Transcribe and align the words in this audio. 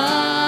no 0.00 0.39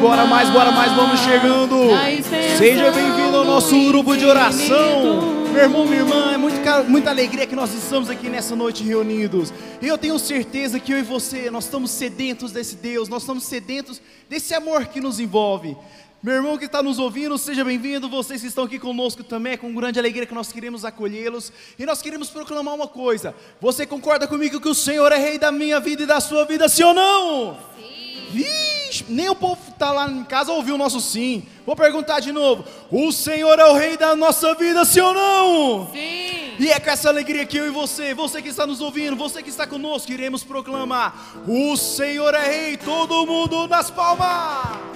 bora 0.00 0.24
mais, 0.24 0.48
bora 0.48 0.72
mais, 0.72 0.92
vamos 0.92 1.20
chegando. 1.20 1.76
Seja 2.56 2.90
bem-vindo 2.90 3.36
ao 3.36 3.44
nosso 3.44 3.78
grupo 3.88 4.16
de 4.16 4.24
oração. 4.24 5.38
Meu 5.52 5.62
irmão, 5.62 5.84
minha 5.84 6.00
irmã, 6.00 6.32
é 6.32 6.36
muito, 6.38 6.56
muita 6.88 7.10
alegria 7.10 7.46
que 7.46 7.54
nós 7.54 7.74
estamos 7.74 8.08
aqui 8.08 8.28
nessa 8.28 8.56
noite 8.56 8.82
reunidos. 8.82 9.52
E 9.82 9.86
eu 9.86 9.98
tenho 9.98 10.18
certeza 10.18 10.80
que 10.80 10.92
eu 10.92 10.98
e 10.98 11.02
você, 11.02 11.50
nós 11.50 11.64
estamos 11.64 11.90
sedentos 11.90 12.50
desse 12.50 12.76
Deus, 12.76 13.08
nós 13.08 13.22
estamos 13.22 13.44
sedentos 13.44 14.00
desse 14.28 14.54
amor 14.54 14.86
que 14.86 15.00
nos 15.00 15.20
envolve. 15.20 15.76
Meu 16.22 16.34
irmão 16.34 16.56
que 16.56 16.66
está 16.66 16.82
nos 16.82 16.98
ouvindo, 16.98 17.36
seja 17.36 17.64
bem-vindo. 17.64 18.08
Vocês 18.08 18.40
que 18.40 18.46
estão 18.46 18.64
aqui 18.64 18.78
conosco 18.78 19.22
também, 19.22 19.54
é 19.54 19.56
com 19.56 19.74
grande 19.74 19.98
alegria 19.98 20.26
que 20.26 20.34
nós 20.34 20.52
queremos 20.52 20.84
acolhê-los. 20.84 21.52
E 21.78 21.84
nós 21.84 22.00
queremos 22.00 22.30
proclamar 22.30 22.74
uma 22.74 22.88
coisa. 22.88 23.34
Você 23.60 23.84
concorda 23.86 24.26
comigo 24.26 24.60
que 24.60 24.68
o 24.68 24.74
Senhor 24.74 25.12
é 25.12 25.18
rei 25.18 25.38
da 25.38 25.50
minha 25.52 25.78
vida 25.80 26.02
e 26.04 26.06
da 26.06 26.20
sua 26.20 26.44
vida, 26.44 26.68
sim 26.68 26.84
ou 26.84 26.94
não? 26.94 27.56
Vixe, 28.32 29.04
nem 29.08 29.28
o 29.28 29.34
povo 29.34 29.56
que 29.56 29.70
está 29.72 29.90
lá 29.92 30.08
em 30.08 30.24
casa 30.24 30.52
ouviu 30.52 30.74
o 30.74 30.78
nosso 30.78 31.00
sim. 31.00 31.44
Vou 31.66 31.76
perguntar 31.76 32.20
de 32.20 32.32
novo: 32.32 32.64
O 32.90 33.12
Senhor 33.12 33.58
é 33.58 33.64
o 33.66 33.74
Rei 33.74 33.96
da 33.96 34.14
nossa 34.14 34.54
vida, 34.54 34.84
sim 34.84 35.00
ou 35.00 35.14
não? 35.14 35.90
Sim. 35.92 36.54
E 36.58 36.70
é 36.70 36.78
com 36.78 36.90
essa 36.90 37.08
alegria 37.08 37.46
que 37.46 37.56
eu 37.56 37.66
e 37.66 37.70
você, 37.70 38.12
você 38.14 38.42
que 38.42 38.48
está 38.48 38.66
nos 38.66 38.80
ouvindo, 38.80 39.16
você 39.16 39.42
que 39.42 39.48
está 39.48 39.66
conosco, 39.66 40.12
iremos 40.12 40.44
proclamar: 40.44 41.42
O 41.48 41.76
Senhor 41.76 42.34
é 42.34 42.46
Rei, 42.46 42.76
todo 42.76 43.26
mundo 43.26 43.66
nas 43.66 43.90
palmas. 43.90 44.90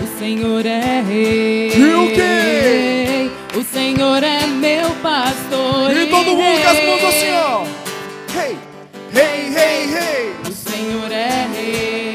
O 0.00 0.18
Senhor 0.18 0.64
é 0.64 1.00
rei. 1.00 1.72
E 1.74 1.94
o 1.94 2.14
quê? 2.14 3.30
O 3.58 3.64
Senhor 3.64 4.22
é 4.22 4.46
meu 4.46 4.90
pastor. 5.02 5.96
E 5.96 6.06
todo 6.06 6.36
mundo 6.36 6.62
com 6.62 6.68
as 6.68 6.84
mãos 6.84 7.04
assim, 7.04 7.32
ó. 7.32 7.64
Rei, 8.32 8.58
rei, 9.12 9.50
rei, 9.50 9.86
rei. 9.86 10.37
O 10.78 10.80
Senhor 10.80 11.10
é 11.10 11.48
rei. 11.56 12.14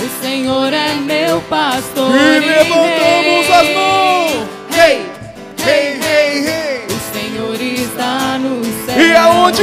O 0.00 0.08
Senhor 0.20 0.72
é 0.72 0.94
meu 0.94 1.40
pastor. 1.42 2.10
E 2.10 2.40
levantamos 2.40 3.46
rei. 3.46 3.54
as 3.54 3.68
mãos. 3.72 4.48
Rei, 4.68 5.06
rei, 5.62 6.00
rei, 6.00 6.40
rei. 6.40 6.86
O 6.88 6.98
Senhor 7.14 7.54
está 7.60 8.36
no 8.40 8.64
céu. 8.84 9.00
E 9.00 9.14
aonde? 9.14 9.62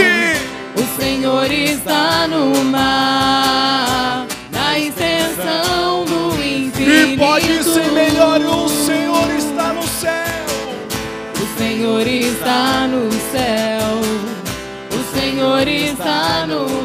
O 0.77 1.01
Senhor 1.01 1.51
está 1.51 2.25
no 2.29 2.63
mar, 2.63 4.25
na 4.49 4.79
extensão 4.79 6.05
do 6.05 6.41
infinito. 6.41 6.79
E 6.89 7.17
pode 7.17 7.63
ser 7.65 7.91
melhor, 7.91 8.39
o 8.39 8.69
Senhor 8.69 9.29
está 9.37 9.73
no 9.73 9.83
céu. 9.83 10.45
O 11.35 11.45
Senhor 11.57 12.07
está 12.07 12.87
no 12.87 13.11
céu, 13.11 13.99
o 14.89 15.03
Senhor 15.13 15.67
está 15.67 16.47
no 16.47 16.78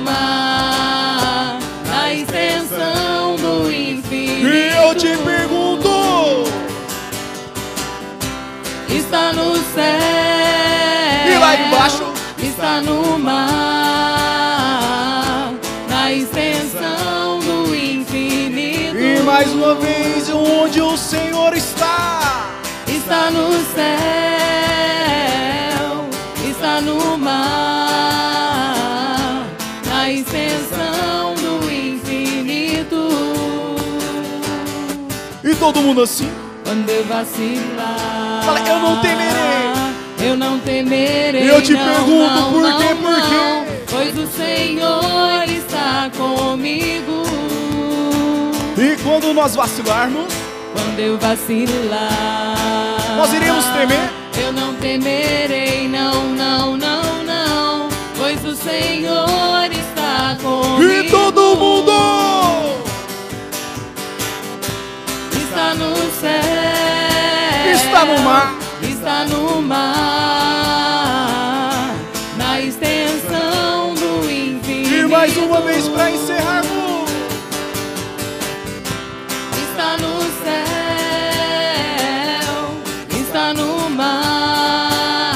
céu. 9.75 11.33
E 11.33 11.39
lá 11.39 11.57
embaixo? 11.57 12.05
Está 12.39 12.81
no 12.81 13.19
mar, 13.19 14.45
na 15.89 16.13
extensão 16.13 17.41
do 17.41 17.75
infinito. 17.75 18.97
e 18.97 19.21
mais 19.23 19.53
uma 19.53 19.75
vez, 19.75 20.31
onde 20.31 20.81
o 20.81 20.97
Senhor 20.97 21.55
está? 21.57 22.53
Está 22.87 23.31
no 23.31 23.51
céu, 23.75 23.85
está 26.49 26.81
no 26.81 27.19
mar, 27.19 28.55
na 29.87 30.11
extensão 30.11 31.35
do 31.35 31.71
infinito. 31.71 33.09
E 35.43 35.55
todo 35.57 35.83
mundo 35.83 36.03
assim? 36.03 36.31
Quando 36.75 36.91
eu 36.91 37.05
vacilar, 37.05 38.43
Fala, 38.45 38.59
eu 38.69 38.81
não 38.81 39.01
temerei. 39.01 40.27
Eu 40.27 40.37
não 40.37 40.59
temerei. 40.59 41.49
Eu 41.49 41.63
te 41.63 41.73
não, 41.73 41.85
pergunto, 41.85 42.35
não, 42.35 42.53
por 42.53 42.63
não, 42.63 42.79
quê, 42.79 42.95
por 42.97 43.15
quê? 43.15 43.83
Pois 43.89 44.19
o 44.19 44.27
Senhor 44.27 45.45
está 45.49 46.11
comigo. 46.17 47.23
E 48.77 48.97
quando 49.05 49.33
nós 49.33 49.55
vacilarmos, 49.55 50.35
Quando 50.73 50.99
eu 50.99 51.17
vacilar, 51.17 52.09
Nós 53.19 53.33
iremos 53.33 53.65
temer? 53.67 54.11
Eu 54.45 54.53
não 54.53 54.75
temerei, 54.75 55.87
não, 55.89 56.25
não, 56.35 56.77
não, 56.77 57.23
não, 57.23 57.89
pois 58.19 58.45
o 58.45 58.57
Senhor 58.57 59.71
está 59.71 60.37
comigo. 60.43 60.93
e 60.93 61.09
todo 61.09 61.55
mundo 61.55 61.93
está 65.55 65.73
no 65.75 65.95
céu, 66.21 66.54
está 68.05 68.13
no 68.13 68.23
mar, 68.23 68.55
está 68.83 69.25
no 69.25 69.63
mar, 69.63 69.87
na 72.37 72.61
extensão 72.61 73.95
do 73.95 74.31
infinito. 74.31 74.95
E 74.95 75.07
mais 75.07 75.35
uma 75.37 75.63
vez 75.63 75.89
para 75.89 76.11
encerrarmos. 76.11 77.11
Está 79.71 79.97
no 79.97 80.21
céu, 80.45 80.65
está 83.11 83.55
no 83.55 83.89
mar, 83.91 85.33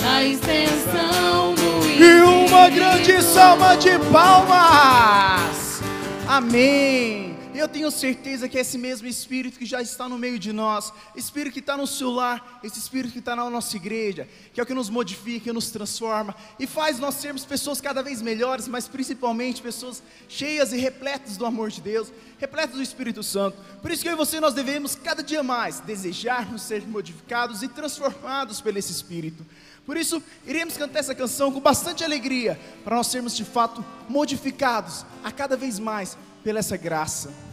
na 0.00 0.24
extensão 0.24 1.54
do 1.54 1.86
infinito. 1.86 2.02
E 2.02 2.22
uma 2.22 2.70
grande 2.70 3.22
salva 3.22 3.76
de 3.76 3.98
palmas. 4.10 5.82
Amém. 6.26 7.25
Eu 7.66 7.72
tenho 7.72 7.90
certeza 7.90 8.48
que 8.48 8.56
é 8.56 8.60
esse 8.60 8.78
mesmo 8.78 9.08
Espírito 9.08 9.58
que 9.58 9.66
já 9.66 9.82
está 9.82 10.08
no 10.08 10.16
meio 10.16 10.38
de 10.38 10.52
nós, 10.52 10.92
Espírito 11.16 11.54
que 11.54 11.58
está 11.58 11.76
no 11.76 11.84
seu 11.84 12.12
lar, 12.12 12.60
esse 12.62 12.78
Espírito 12.78 13.12
que 13.12 13.18
está 13.18 13.34
na 13.34 13.50
nossa 13.50 13.74
igreja, 13.74 14.28
que 14.54 14.60
é 14.60 14.62
o 14.62 14.66
que 14.66 14.72
nos 14.72 14.88
modifica, 14.88 15.52
nos 15.52 15.72
transforma 15.72 16.32
e 16.60 16.66
faz 16.66 17.00
nós 17.00 17.16
sermos 17.16 17.44
pessoas 17.44 17.80
cada 17.80 18.04
vez 18.04 18.22
melhores, 18.22 18.68
mas 18.68 18.86
principalmente 18.86 19.60
pessoas 19.60 20.00
cheias 20.28 20.72
e 20.72 20.76
repletas 20.76 21.36
do 21.36 21.44
amor 21.44 21.70
de 21.70 21.80
Deus, 21.80 22.12
repletas 22.38 22.76
do 22.76 22.82
Espírito 22.82 23.24
Santo. 23.24 23.58
Por 23.82 23.90
isso 23.90 24.02
que 24.04 24.08
eu 24.08 24.12
e 24.12 24.16
você 24.16 24.38
nós 24.38 24.54
devemos 24.54 24.94
cada 24.94 25.20
dia 25.20 25.42
mais 25.42 25.80
desejarmos 25.80 26.62
ser 26.62 26.86
modificados 26.86 27.64
e 27.64 27.68
transformados 27.68 28.60
pelo 28.60 28.78
esse 28.78 28.92
Espírito. 28.92 29.44
Por 29.84 29.96
isso, 29.96 30.22
iremos 30.46 30.76
cantar 30.76 31.00
essa 31.00 31.16
canção 31.16 31.50
com 31.50 31.58
bastante 31.58 32.04
alegria, 32.04 32.60
para 32.84 32.94
nós 32.94 33.08
sermos 33.08 33.36
de 33.36 33.44
fato 33.44 33.84
modificados 34.08 35.04
a 35.24 35.32
cada 35.32 35.56
vez 35.56 35.80
mais 35.80 36.16
pela 36.44 36.60
essa 36.60 36.76
graça. 36.76 37.45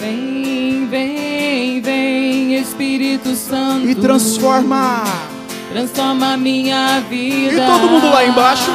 Vem, 0.00 0.86
vem, 0.86 1.82
vem, 1.82 2.54
Espírito 2.54 3.34
Santo. 3.36 3.86
E 3.86 3.94
transforma. 3.94 5.04
Transforma 5.70 6.38
minha 6.38 7.00
vida. 7.00 7.52
E 7.52 7.66
todo 7.66 7.90
mundo 7.90 8.08
lá 8.08 8.24
embaixo. 8.24 8.70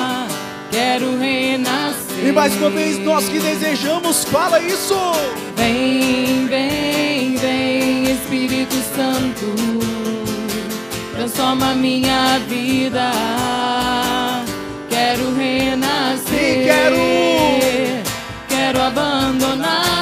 Quero 0.69 1.18
renascer. 1.18 2.27
E 2.27 2.31
mais 2.31 2.56
uma 2.57 2.69
vez, 2.69 3.00
nós 3.00 3.27
que 3.27 3.39
desejamos, 3.39 4.24
fala 4.25 4.60
isso. 4.60 4.94
Vem, 5.56 6.45
vem, 6.45 7.38
vem, 7.38 8.04
Espírito 8.04 8.75
Santo. 8.95 9.56
Transforma 11.16 11.74
minha 11.74 12.38
vida. 12.48 13.12
Quero 14.89 15.36
renascer. 15.36 16.62
E 16.62 16.66
quero. 16.66 16.95
Quero 18.48 18.81
abandonar-me 18.81 19.86
em 19.92 19.94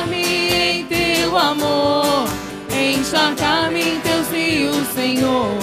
teu 1.33 1.37
amor. 1.37 2.27
Encharcar-me 2.69 3.81
em 3.81 3.99
teus 4.01 4.27
rios, 4.29 4.87
Senhor. 4.93 5.57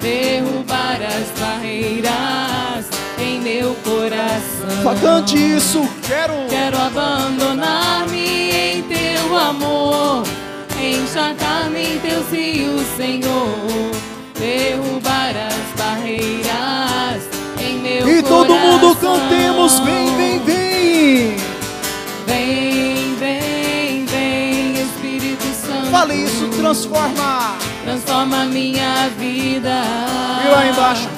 Derrubar 0.00 0.98
as 1.00 1.40
barreiras 1.40 2.86
em 3.18 3.40
meu 3.40 3.74
coração. 3.84 4.82
Só 4.82 4.94
cante 4.94 5.36
isso, 5.36 5.88
quero. 6.06 6.32
Quero 6.48 6.76
abandonar-me 6.78 8.50
em 8.50 8.82
teu 8.82 9.36
amor, 9.36 10.24
encharcar-me 10.80 11.94
em 11.94 11.98
teus 12.00 12.28
rios, 12.30 12.82
Senhor, 12.96 13.92
derrubar 14.38 15.34
as 15.36 15.80
barreiras 15.80 17.22
em 17.60 17.78
meu 17.78 18.08
E 18.08 18.22
todo 18.22 18.54
mundo 18.54 18.94
coração. 18.96 19.20
cantemos, 19.20 19.78
vem, 19.80 20.16
vem. 20.16 20.36
Vem, 20.40 21.35
Fale 25.96 26.14
isso, 26.24 26.46
transforma. 26.48 27.56
Transforma 27.82 28.44
minha 28.44 29.08
vida. 29.18 29.80
E 30.44 30.48
lá 30.50 30.68
embaixo, 30.68 31.08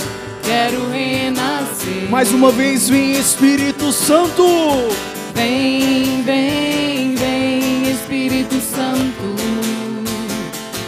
Quero 0.45 0.89
renascer. 0.93 2.09
mais 2.09 2.33
uma 2.33 2.53
vez, 2.53 2.89
vem 2.89 3.11
Espírito 3.19 3.91
Santo. 3.93 4.45
Vem, 5.35 6.23
vem, 6.23 7.17
vem, 7.17 7.91
Espírito 7.91 8.55
Santo, 8.61 9.35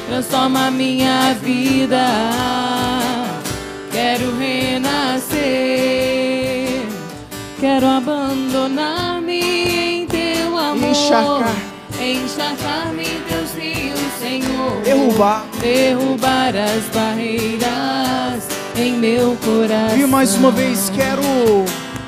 transforma 0.09 0.71
minha 0.71 1.35
vida. 1.43 2.07
Quero 3.91 4.39
renascer, 4.39 5.41
quero 7.59 7.87
abandonar-me 7.89 9.41
em 9.41 10.07
teu 10.07 10.57
amor, 10.57 10.91
Encharcar. 10.91 11.57
encharcar-me 12.01 13.03
em 13.03 13.30
Senhor, 14.31 14.81
Derrubar. 14.85 15.45
derrubar 15.61 16.53
as 16.55 16.85
barreiras 16.95 18.45
em 18.77 18.93
meu 18.97 19.37
coração. 19.45 19.99
E 19.99 20.07
mais 20.07 20.37
uma 20.37 20.53
vez, 20.53 20.89
quero. 20.95 21.21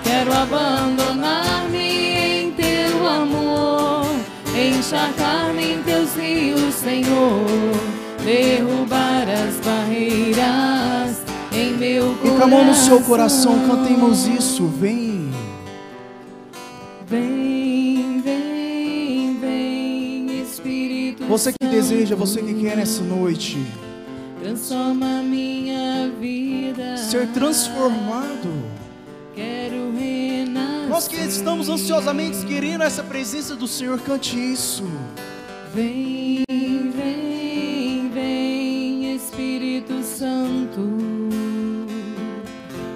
Quero 0.04 0.32
abandonar-me 0.32 1.78
em 1.78 2.50
teu 2.52 3.08
amor, 3.08 4.06
encharcar-me 4.54 5.72
em 5.72 5.82
teus 5.82 6.14
rios, 6.14 6.74
Senhor, 6.74 7.44
derrubar 8.24 9.26
as 9.28 9.56
barreiras 9.66 11.22
em 11.52 11.72
meu 11.72 12.12
E 12.12 12.28
coração. 12.28 12.38
com 12.38 12.44
a 12.44 12.46
mão 12.46 12.64
no 12.64 12.74
seu 12.74 13.00
coração, 13.00 13.58
cantemos 13.66 14.26
isso. 14.28 14.66
Vem, 14.78 15.11
Você 21.32 21.50
que 21.50 21.66
deseja, 21.66 22.14
você 22.14 22.42
que 22.42 22.52
quer 22.52 22.76
nessa 22.76 23.02
noite 23.02 23.56
transforma 24.38 25.22
minha 25.22 26.10
vida. 26.20 26.98
ser 26.98 27.26
transformado. 27.28 28.52
Quero 29.34 29.92
renascer. 29.96 30.90
Nós 30.90 31.08
que 31.08 31.16
estamos 31.16 31.70
ansiosamente 31.70 32.44
querendo 32.44 32.84
essa 32.84 33.02
presença 33.02 33.56
do 33.56 33.66
Senhor, 33.66 33.98
cante 34.00 34.36
isso. 34.36 34.84
Vem, 35.74 36.44
vem, 36.50 38.10
vem, 38.12 39.16
Espírito 39.16 40.02
Santo, 40.02 40.86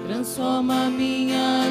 transforma 0.05 0.91
minha 0.91 1.61
vida. 1.61 1.66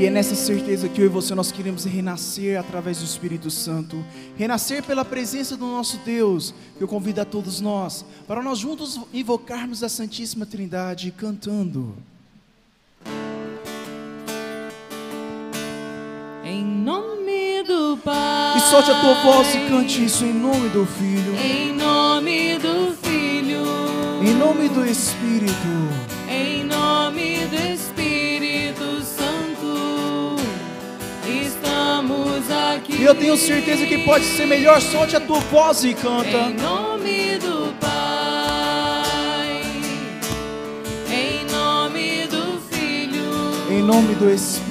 E 0.00 0.06
é 0.06 0.10
nessa 0.10 0.34
certeza 0.34 0.88
que 0.88 0.98
eu 0.98 1.04
e 1.04 1.08
você 1.08 1.34
nós 1.34 1.52
queremos 1.52 1.84
renascer 1.84 2.58
através 2.58 3.00
do 3.00 3.04
Espírito 3.04 3.50
Santo, 3.50 4.02
renascer 4.34 4.82
pela 4.82 5.04
presença 5.04 5.58
do 5.58 5.66
nosso 5.66 5.98
Deus, 5.98 6.54
que 6.78 6.82
eu 6.82 6.88
convido 6.88 7.20
a 7.20 7.24
todos 7.26 7.60
nós, 7.60 8.02
para 8.26 8.42
nós 8.42 8.58
juntos 8.58 8.98
invocarmos 9.12 9.82
a 9.82 9.90
Santíssima 9.90 10.46
Trindade 10.46 11.10
cantando. 11.10 11.94
Em 16.42 16.64
nome 16.64 17.62
do 17.64 17.98
Pai. 17.98 18.56
E 18.56 18.60
solte 18.70 18.90
a 18.90 19.00
tua 19.02 19.22
voz 19.22 19.54
e 19.54 19.68
cante 19.68 20.02
isso 20.02 20.24
em 20.24 20.32
nome 20.32 20.70
do 20.70 20.86
Filho, 20.86 21.34
Em 21.36 21.74
nome 21.74 22.56
do 22.58 22.96
Filho. 23.02 23.66
em 24.26 24.32
nome 24.34 24.66
do 24.70 24.82
Espírito. 24.86 25.52
Em 26.26 26.64
nome 26.64 27.44
do 27.48 27.56
Espírito 27.56 27.89
E 33.00 33.02
eu 33.02 33.14
tenho 33.14 33.34
certeza 33.34 33.86
que 33.86 34.04
pode 34.04 34.26
ser 34.26 34.44
melhor, 34.46 34.78
solte 34.78 35.16
a 35.16 35.20
tua 35.20 35.40
voz 35.40 35.82
e 35.84 35.94
canta. 35.94 36.36
Em 36.36 36.54
nome 36.54 37.38
do 37.38 37.74
Pai, 37.80 39.62
em 41.10 41.50
nome 41.50 42.26
do 42.26 42.60
Filho, 42.70 43.24
Em 43.70 43.82
nome 43.82 44.14
do 44.16 44.30
Espírito. 44.30 44.69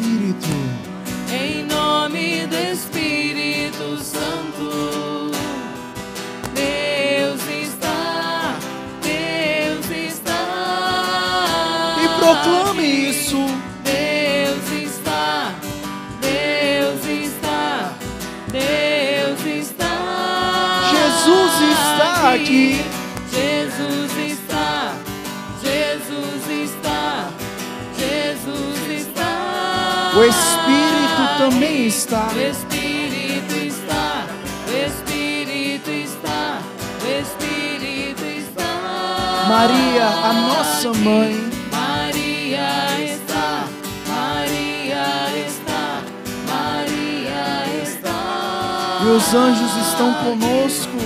Está. 32.09 32.27
Espírito 32.33 33.55
está, 33.55 34.25
Espírito 34.67 35.91
está, 35.91 36.59
Espírito 37.05 38.23
está. 38.23 39.45
Maria, 39.47 40.07
a 40.07 40.33
nossa 40.33 40.93
mãe. 40.93 41.35
Maria 41.71 43.13
está, 43.13 43.67
Maria 44.07 45.05
está, 45.45 46.01
Maria 46.47 47.83
está. 47.83 49.03
E 49.03 49.07
os 49.09 49.33
anjos 49.35 49.87
estão 49.87 50.13
conosco. 50.15 50.98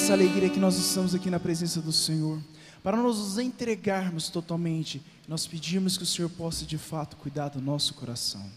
Essa 0.00 0.12
alegria 0.12 0.48
que 0.48 0.60
nós 0.60 0.76
estamos 0.76 1.12
aqui 1.12 1.28
na 1.28 1.40
presença 1.40 1.82
do 1.82 1.90
Senhor, 1.90 2.38
para 2.84 2.96
nós 2.96 3.18
nos 3.18 3.36
entregarmos 3.36 4.28
totalmente, 4.28 5.02
nós 5.26 5.44
pedimos 5.44 5.96
que 5.96 6.04
o 6.04 6.06
Senhor 6.06 6.28
possa 6.28 6.64
de 6.64 6.78
fato 6.78 7.16
cuidar 7.16 7.48
do 7.48 7.60
nosso 7.60 7.94
coração. 7.94 8.48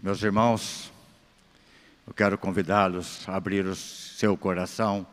Meus 0.00 0.22
irmãos, 0.22 0.92
eu 2.06 2.14
quero 2.14 2.38
convidá-los 2.38 3.28
a 3.28 3.34
abrir 3.34 3.66
o 3.66 3.74
seu 3.74 4.36
coração 4.36 5.04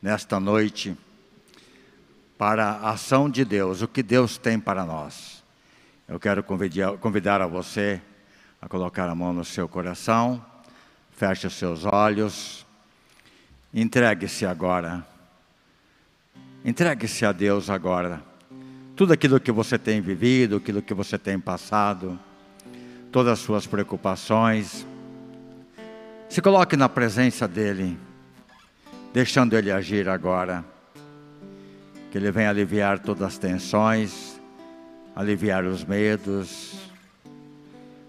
nesta 0.00 0.40
noite 0.40 0.96
para 2.38 2.70
a 2.70 2.92
ação 2.92 3.28
de 3.28 3.44
Deus, 3.44 3.82
o 3.82 3.88
que 3.88 4.02
Deus 4.02 4.38
tem 4.38 4.58
para 4.58 4.86
nós. 4.86 5.44
Eu 6.08 6.18
quero 6.18 6.42
convidar, 6.42 6.96
convidar 6.96 7.42
a 7.42 7.46
você 7.46 8.00
a 8.58 8.66
colocar 8.66 9.06
a 9.06 9.14
mão 9.14 9.34
no 9.34 9.44
seu 9.44 9.68
coração, 9.68 10.42
feche 11.10 11.46
os 11.46 11.52
seus 11.52 11.84
olhos, 11.84 12.65
entregue-se 13.76 14.46
agora, 14.46 15.06
entregue-se 16.64 17.26
a 17.26 17.32
Deus 17.32 17.68
agora. 17.68 18.22
Tudo 18.96 19.12
aquilo 19.12 19.38
que 19.38 19.52
você 19.52 19.78
tem 19.78 20.00
vivido, 20.00 20.56
aquilo 20.56 20.80
que 20.80 20.94
você 20.94 21.18
tem 21.18 21.38
passado, 21.38 22.18
todas 23.12 23.34
as 23.34 23.38
suas 23.40 23.66
preocupações, 23.66 24.86
se 26.26 26.40
coloque 26.40 26.74
na 26.74 26.88
presença 26.88 27.46
dEle, 27.46 27.98
deixando 29.12 29.54
Ele 29.54 29.70
agir 29.70 30.08
agora. 30.08 30.64
Que 32.10 32.16
Ele 32.16 32.30
venha 32.30 32.48
aliviar 32.48 32.98
todas 32.98 33.26
as 33.28 33.38
tensões, 33.38 34.40
aliviar 35.14 35.66
os 35.66 35.84
medos, 35.84 36.78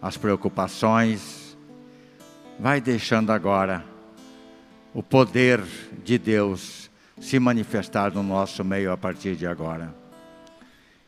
as 0.01 0.15
preocupações. 0.15 1.57
Vai 2.57 2.79
deixando 2.79 3.33
agora 3.33 3.96
o 4.93 5.03
poder 5.03 5.63
de 6.03 6.17
Deus 6.17 6.89
se 7.19 7.39
manifestar 7.39 8.13
no 8.13 8.23
nosso 8.23 8.63
meio 8.63 8.91
a 8.91 8.97
partir 8.97 9.35
de 9.35 9.45
agora. 9.45 9.93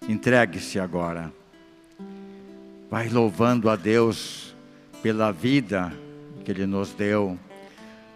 Entregue-se 0.08 0.80
agora. 0.80 1.32
Vai 2.90 3.10
louvando 3.10 3.70
a 3.70 3.76
Deus 3.76 4.56
pela 5.04 5.32
vida 5.32 5.94
que 6.44 6.52
Ele 6.52 6.66
nos 6.66 6.94
deu. 6.94 7.38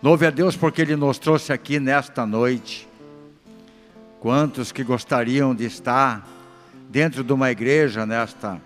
Louve 0.01 0.25
a 0.25 0.29
Deus 0.29 0.55
porque 0.55 0.81
Ele 0.81 0.95
nos 0.95 1.19
trouxe 1.19 1.53
aqui 1.53 1.79
nesta 1.79 2.25
noite. 2.25 2.87
Quantos 4.19 4.71
que 4.71 4.83
gostariam 4.83 5.53
de 5.53 5.65
estar 5.65 6.27
dentro 6.89 7.23
de 7.23 7.33
uma 7.33 7.51
igreja 7.51 8.05
nesta, 8.05 8.59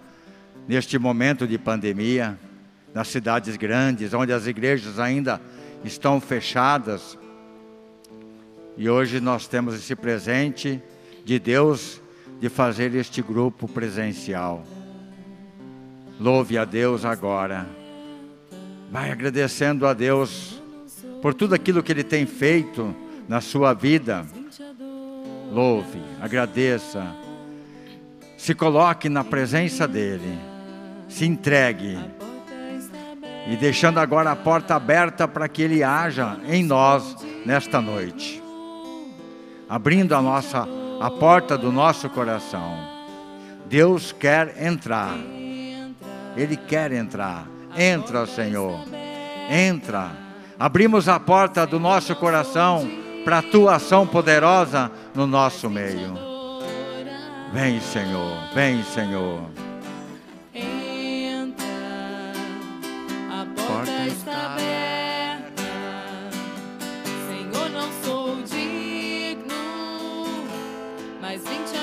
neste 0.68 0.98
momento 0.98 1.48
de 1.48 1.58
pandemia, 1.58 2.38
nas 2.94 3.08
cidades 3.10 3.56
grandes, 3.58 4.14
onde 4.14 4.32
as 4.32 4.48
igrejas 4.48 5.00
ainda 5.00 5.42
estão 5.88 6.22
fechadas. 6.22 7.18
E 8.78 8.90
hoje 8.90 9.20
nós 9.20 9.48
temos 9.48 9.74
esse 9.76 9.96
presente 9.96 10.82
de 11.26 11.40
Deus 11.40 12.02
de 12.40 12.50
fazer 12.50 12.94
este 12.94 13.22
grupo 13.22 13.68
presencial. 13.68 14.64
Louve 16.20 16.58
a 16.58 16.66
Deus 16.66 17.06
agora. 17.06 17.68
Vai 18.92 19.12
agradecendo 19.12 19.88
a 19.88 19.94
Deus 19.94 20.62
por 21.22 21.34
tudo 21.34 21.56
aquilo 21.56 21.82
que 21.82 21.92
Ele 21.92 22.04
tem 22.04 22.26
feito 22.26 22.96
na 23.28 23.42
sua 23.42 23.74
vida. 23.74 24.26
Louve, 25.52 26.02
agradeça, 26.22 27.16
se 28.38 28.54
coloque 28.54 29.10
na 29.10 29.24
presença 29.24 29.88
dEle, 29.88 30.38
se 31.08 31.26
entregue 31.26 31.98
e 33.50 33.56
deixando 33.56 34.00
agora 34.00 34.32
a 34.32 34.36
porta 34.36 34.76
aberta 34.76 35.28
para 35.28 35.48
que 35.48 35.62
Ele 35.62 35.84
haja 35.84 36.38
em 36.48 36.64
nós 36.64 37.16
nesta 37.46 37.80
noite, 37.80 38.44
abrindo 39.70 40.14
a 40.14 40.22
nossa 40.22 40.68
a 41.00 41.12
porta 41.12 41.58
do 41.58 41.72
nosso 41.72 42.10
coração. 42.10 42.76
Deus 43.68 44.12
quer 44.12 44.64
entrar, 44.64 45.16
Ele 46.36 46.58
quer 46.58 46.92
entrar. 46.92 47.48
Entra, 47.78 48.26
Senhor. 48.26 48.80
Entra. 49.50 50.10
Abrimos 50.60 51.08
a 51.08 51.20
porta 51.20 51.68
do 51.68 51.80
nosso 51.80 52.16
coração 52.16 52.90
para 53.24 53.40
a 53.40 53.44
tua 53.44 53.76
ação 53.76 54.08
poderosa 54.08 54.92
no 55.14 55.28
nosso 55.28 55.70
meio. 55.70 56.18
Vem, 57.54 57.80
Senhor. 57.80 58.38
Vem, 58.54 58.84
Senhor. 58.84 59.57
Está 64.08 64.54
aberta. 64.54 65.64
Senhor, 67.28 67.70
não 67.70 67.92
sou 68.04 68.36
digno, 68.44 69.56
mas 71.22 71.42
vim 71.44 71.64
te 71.64 71.77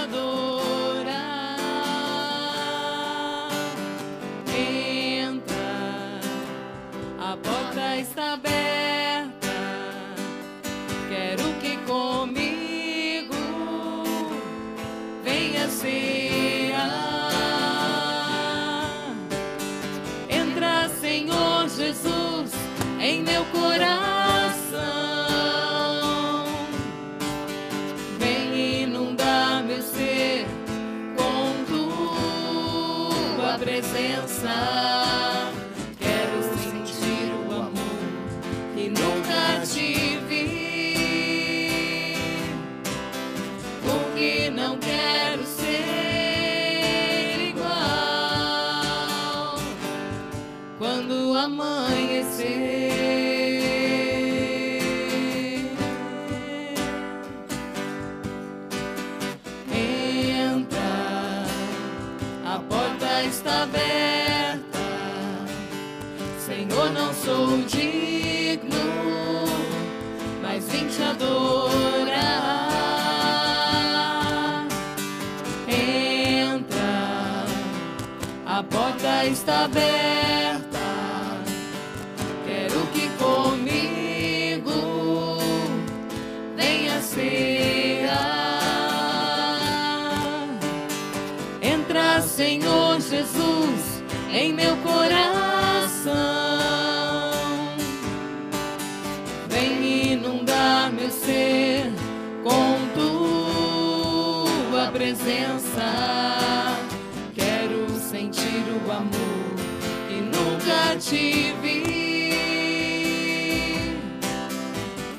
nunca 110.44 110.96
tive. 110.98 111.82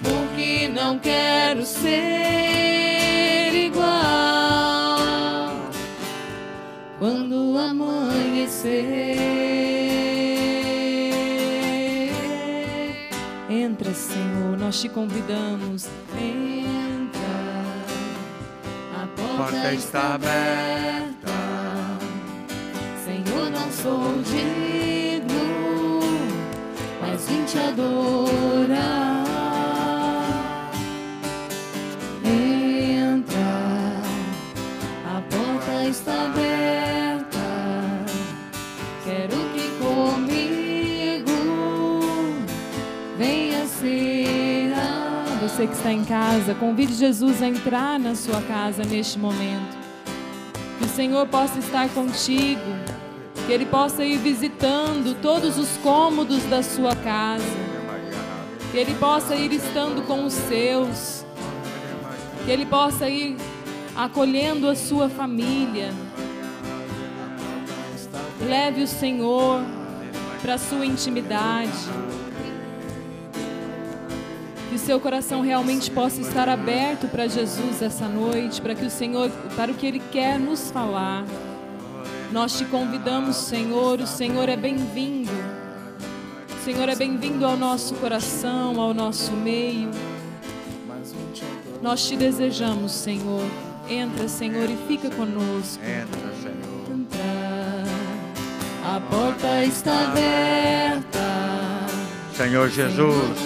Porque 0.04 0.68
não 0.70 1.00
quero 1.00 1.66
ser 1.66 3.54
igual 3.54 3.96
quando 7.00 7.58
amanhecer. 7.58 9.16
Entra, 13.50 13.94
Senhor, 13.94 14.58
nós 14.58 14.80
te 14.80 14.90
convidamos. 14.90 15.88
Entra, 16.18 17.20
a 18.96 19.08
porta, 19.08 19.52
Porta 19.52 19.74
está 19.74 20.16
aberta. 20.16 20.86
Senhor, 23.06 23.50
não 23.52 23.72
sou 23.72 24.22
digno, 24.24 24.95
assim 27.26 27.44
te 27.46 27.58
adorar. 27.58 29.26
Entra, 32.24 33.40
a 35.06 35.22
porta 35.22 35.88
está 35.88 36.26
aberta. 36.26 37.40
Quero 39.04 39.38
que 39.54 39.70
comigo 39.80 41.32
venha 43.18 43.66
ser. 43.66 44.76
Você 45.42 45.66
que 45.68 45.74
está 45.74 45.92
em 45.92 46.06
casa, 46.06 46.54
convide 46.54 46.94
Jesus 46.94 47.42
a 47.42 47.48
entrar 47.48 48.00
na 48.00 48.14
sua 48.14 48.42
casa 48.42 48.84
neste 48.84 49.18
momento. 49.18 49.76
Que 50.78 50.86
o 50.86 50.90
Senhor 50.90 51.28
possa 51.28 51.58
estar 51.58 51.90
contigo 51.90 52.62
que 53.46 53.54
Ele 53.54 53.66
possa 53.66 54.04
ir 54.04 54.18
visitando 54.18 55.16
todos 55.22 55.58
os 55.58 55.78
cômodos 55.78 56.44
da 56.46 56.64
sua 56.64 56.96
casa, 56.96 57.46
que 58.72 58.78
Ele 58.78 58.96
possa 58.96 59.36
ir 59.36 59.54
estando 59.54 60.02
com 60.08 60.26
os 60.26 60.34
seus, 60.34 61.24
que 62.44 62.52
Ele 62.52 62.66
possa 62.66 63.08
ir 63.08 63.38
acolhendo 63.96 64.68
a 64.68 64.76
sua 64.76 65.10
família. 65.10 65.94
Leve 68.42 68.84
o 68.84 68.88
Senhor 68.88 69.62
para 70.42 70.56
a 70.56 70.58
sua 70.58 70.86
intimidade. 70.86 71.72
Que 74.70 74.78
seu 74.78 75.00
coração 75.00 75.42
realmente 75.42 75.90
possa 75.90 76.20
estar 76.20 76.50
aberto 76.50 77.08
para 77.08 77.28
Jesus 77.28 77.82
essa 77.82 78.08
noite, 78.08 78.62
para 78.62 78.76
que 78.76 78.86
o 78.86 78.90
Senhor, 78.90 79.30
para 79.56 79.72
o 79.72 79.76
que 79.76 79.86
Ele 79.86 80.02
quer 80.12 80.38
nos 80.38 80.70
falar. 80.70 81.24
Nós 82.32 82.58
te 82.58 82.66
convidamos, 82.66 83.36
Senhor, 83.36 84.00
o 84.00 84.08
Senhor 84.08 84.50
é 84.50 84.58
bem-vindo. 84.58 85.32
O 86.50 86.64
Senhor 86.64 86.90
é 86.90 86.96
bem-vindo 86.96 87.46
ao 87.46 87.56
nosso 87.56 87.94
coração, 87.96 88.80
ao 88.82 88.94
nosso 88.94 89.32
meio. 89.32 89.92
Nós 91.82 92.08
te 92.08 92.16
desejamos, 92.16 92.92
Senhor. 92.92 93.44
Entra, 93.88 94.28
Senhor, 94.28 94.68
e 94.70 94.78
fica 94.88 95.10
conosco. 95.12 95.84
Entra, 95.84 96.34
Senhor. 96.42 96.92
Entra. 96.92 97.86
A 98.96 99.00
porta 99.00 99.64
está 99.64 100.06
aberta. 100.06 101.20
Senhor 102.36 102.70
Jesus, 102.70 103.40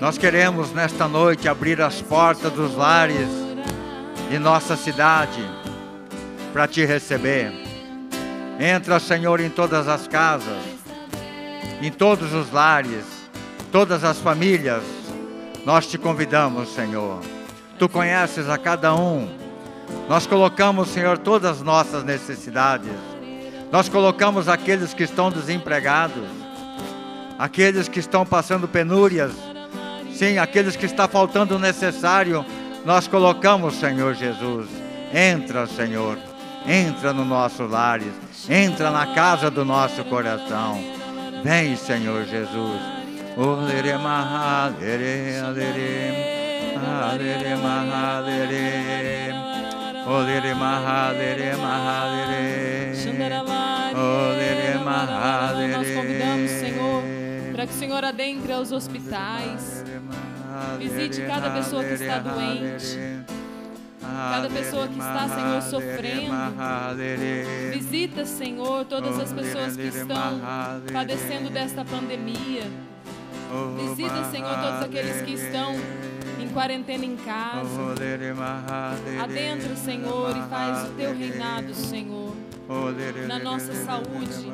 nós 0.00 0.16
queremos 0.16 0.72
nesta 0.72 1.06
noite 1.08 1.48
abrir 1.48 1.80
as 1.82 2.00
portas 2.00 2.52
dos 2.52 2.74
lares 2.74 3.28
de 4.30 4.38
nossa 4.38 4.76
cidade 4.76 5.42
para 6.54 6.68
te 6.68 6.86
receber. 6.86 7.52
Entra, 8.60 9.00
Senhor, 9.00 9.40
em 9.40 9.50
todas 9.50 9.88
as 9.88 10.06
casas, 10.06 10.62
em 11.82 11.90
todos 11.90 12.32
os 12.32 12.52
lares, 12.52 13.04
todas 13.72 14.04
as 14.04 14.20
famílias. 14.20 14.84
Nós 15.66 15.88
te 15.88 15.98
convidamos, 15.98 16.72
Senhor. 16.72 17.18
Tu 17.76 17.88
conheces 17.88 18.48
a 18.48 18.56
cada 18.56 18.94
um. 18.94 19.28
Nós 20.08 20.28
colocamos, 20.28 20.90
Senhor, 20.90 21.18
todas 21.18 21.56
as 21.56 21.62
nossas 21.62 22.04
necessidades. 22.04 22.92
Nós 23.72 23.88
colocamos 23.88 24.48
aqueles 24.48 24.94
que 24.94 25.02
estão 25.02 25.32
desempregados, 25.32 26.28
aqueles 27.36 27.88
que 27.88 27.98
estão 27.98 28.24
passando 28.24 28.68
penúrias, 28.68 29.32
sim, 30.14 30.38
aqueles 30.38 30.76
que 30.76 30.86
está 30.86 31.08
faltando 31.08 31.56
o 31.56 31.58
necessário. 31.58 32.46
Nós 32.84 33.08
colocamos, 33.08 33.74
Senhor 33.74 34.14
Jesus. 34.14 34.68
Entra, 35.12 35.66
Senhor. 35.66 36.16
Entra 36.66 37.12
no 37.12 37.24
nosso 37.24 37.66
lar, 37.66 38.00
entra 38.48 38.90
na 38.90 39.14
casa 39.14 39.50
do 39.50 39.64
nosso 39.64 40.02
coração. 40.04 40.78
Vem, 41.42 41.76
Senhor 41.76 42.24
Jesus. 42.24 42.80
Nós 55.70 55.94
convidamos, 55.94 56.50
Senhor, 56.50 57.02
para 57.52 57.66
que 57.66 57.72
o 57.72 57.76
Senhor 57.76 58.04
adentre 58.04 58.52
aos 58.52 58.72
hospitais, 58.72 59.84
visite 60.78 61.22
cada 61.22 61.50
pessoa 61.50 61.84
que 61.84 61.94
está 61.94 62.18
doente. 62.18 63.24
Cada 64.14 64.48
pessoa 64.48 64.86
que 64.86 64.98
está, 64.98 65.28
Senhor, 65.28 65.62
sofrendo. 65.62 66.32
Visita, 67.72 68.24
Senhor, 68.24 68.84
todas 68.84 69.18
as 69.18 69.32
pessoas 69.32 69.76
que 69.76 69.88
estão 69.88 70.40
padecendo 70.92 71.50
desta 71.50 71.84
pandemia. 71.84 72.62
Visita, 73.76 74.24
Senhor, 74.30 74.54
todos 74.60 74.82
aqueles 74.82 75.22
que 75.22 75.32
estão 75.34 75.74
em 76.40 76.48
quarentena 76.48 77.04
em 77.04 77.16
casa. 77.16 77.68
Adentra, 79.22 79.76
Senhor, 79.76 80.36
e 80.36 80.42
faz 80.48 80.88
o 80.88 80.92
teu 80.94 81.14
reinado, 81.16 81.74
Senhor, 81.74 82.34
na 83.28 83.38
nossa 83.38 83.72
saúde, 83.74 84.50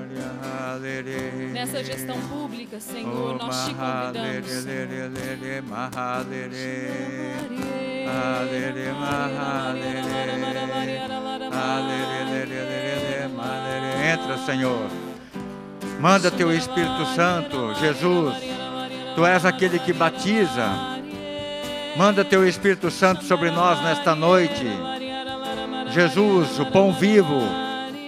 nessa 1.53 1.83
gestão 1.85 2.21
pública, 2.29 2.81
Senhor. 2.81 3.39
Nós 3.39 3.67
te 3.67 3.75
convidamos, 3.75 4.51
Senhor. 4.51 5.11
Entra, 14.13 14.39
Senhor. 14.39 14.89
Manda 16.01 16.31
teu 16.31 16.53
Espírito 16.53 17.05
Santo, 17.15 17.75
Jesus. 17.75 18.35
Tu 19.15 19.27
és 19.27 19.45
aquele 19.45 19.79
que 19.79 19.93
batiza. 19.93 20.69
Manda 21.97 22.25
teu 22.25 22.47
Espírito 22.47 22.91
Santo 22.91 23.25
sobre 23.25 23.51
nós 23.51 23.81
nesta 23.83 24.15
noite. 24.15 24.67
Jesus, 25.93 26.59
o 26.59 26.67
pão 26.67 26.93
vivo 26.93 27.41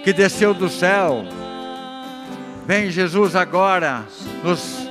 que 0.03 0.11
desceu 0.11 0.53
do 0.53 0.69
céu. 0.69 1.23
Vem, 2.65 2.89
Jesus, 2.89 3.35
agora, 3.35 4.03
nos 4.43 4.87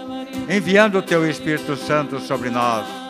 enviando 0.48 0.98
o 0.98 1.02
teu 1.02 1.28
Espírito 1.28 1.76
Santo 1.76 2.20
sobre 2.20 2.50
nós 2.50 3.01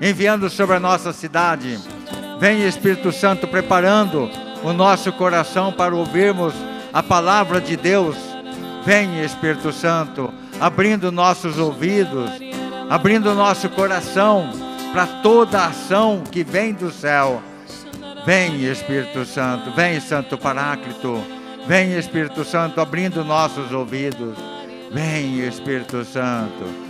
enviando 0.00 0.48
sobre 0.48 0.76
a 0.76 0.80
nossa 0.80 1.12
cidade. 1.12 1.78
Vem 2.38 2.66
Espírito 2.66 3.12
Santo 3.12 3.46
preparando 3.46 4.30
o 4.62 4.72
nosso 4.72 5.12
coração 5.12 5.72
para 5.72 5.94
ouvirmos 5.94 6.54
a 6.92 7.02
palavra 7.02 7.60
de 7.60 7.76
Deus. 7.76 8.16
Vem 8.84 9.22
Espírito 9.22 9.72
Santo 9.72 10.32
abrindo 10.58 11.12
nossos 11.12 11.58
ouvidos, 11.58 12.30
abrindo 12.88 13.34
nosso 13.34 13.68
coração 13.70 14.50
para 14.92 15.06
toda 15.06 15.66
ação 15.66 16.22
que 16.30 16.42
vem 16.42 16.72
do 16.72 16.90
céu. 16.90 17.42
Vem 18.24 18.64
Espírito 18.64 19.24
Santo, 19.24 19.70
vem 19.72 19.98
Santo 19.98 20.36
Paráclito, 20.36 21.22
vem 21.66 21.96
Espírito 21.98 22.44
Santo 22.44 22.80
abrindo 22.80 23.24
nossos 23.24 23.72
ouvidos. 23.72 24.36
Vem 24.92 25.46
Espírito 25.46 26.04
Santo. 26.04 26.89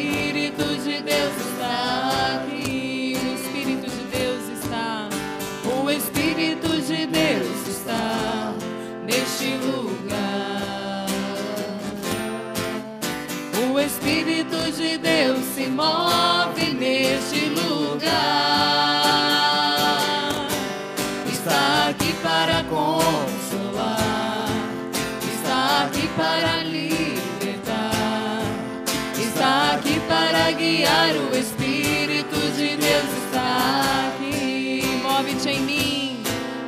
Espírito 14.51 14.71
de 14.77 14.97
Deus 14.97 15.39
se 15.55 15.67
move 15.67 16.73
neste 16.73 17.45
lugar. 17.45 18.01
Está 21.31 21.87
aqui 21.89 22.13
para 22.21 22.63
consolar, 22.65 24.49
está 25.33 25.85
aqui 25.85 26.07
para 26.17 26.63
libertar, 26.63 28.41
está 29.17 29.75
aqui 29.75 30.01
para 30.01 30.51
guiar. 30.51 31.15
O 31.15 31.37
Espírito 31.37 32.35
de 32.57 32.75
Deus 32.75 33.09
está 33.23 34.09
aqui. 34.09 34.99
Move-te 35.01 35.49
em 35.49 35.61
mim, 35.61 36.23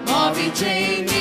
move-te 0.07 0.65
em 0.65 1.01
mim, 1.03 1.12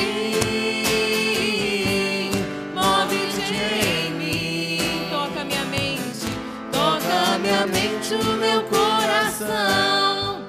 eternamente 8.13 8.27
o 8.27 8.37
meu 8.37 8.63
coração. 8.63 10.41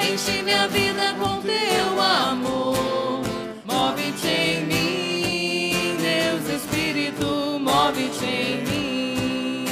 Enche 0.00 0.42
minha 0.42 0.66
vida 0.68 1.14
com 1.18 1.40
teu 1.42 2.00
amor. 2.00 3.22
Move-te 3.64 4.28
em 4.28 4.66
mim, 4.66 5.96
Deus 6.00 6.62
Espírito, 6.62 7.58
move-te 7.60 8.24
em 8.24 8.64
mim. 8.66 9.66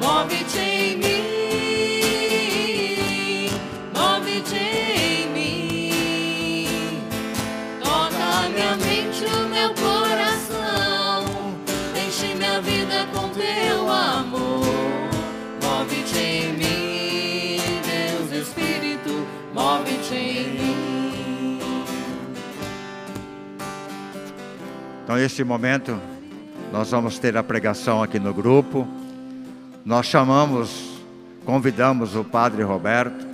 Move-te 0.00 0.58
em 0.58 0.96
mim. 0.96 1.19
Então, 25.10 25.18
neste 25.18 25.42
momento, 25.42 26.00
nós 26.72 26.88
vamos 26.92 27.18
ter 27.18 27.36
a 27.36 27.42
pregação 27.42 28.00
aqui 28.00 28.20
no 28.20 28.32
grupo. 28.32 28.86
Nós 29.84 30.06
chamamos, 30.06 31.02
convidamos 31.44 32.14
o 32.14 32.22
Padre 32.22 32.62
Roberto 32.62 33.26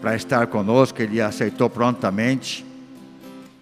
para 0.00 0.16
estar 0.16 0.44
conosco, 0.48 1.00
ele 1.00 1.20
aceitou 1.20 1.70
prontamente. 1.70 2.66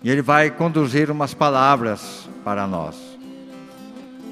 E 0.03 0.09
ele 0.09 0.23
vai 0.23 0.51
conduzir 0.51 1.11
umas 1.11 1.35
palavras 1.35 2.27
para 2.43 2.67
nós. 2.67 2.97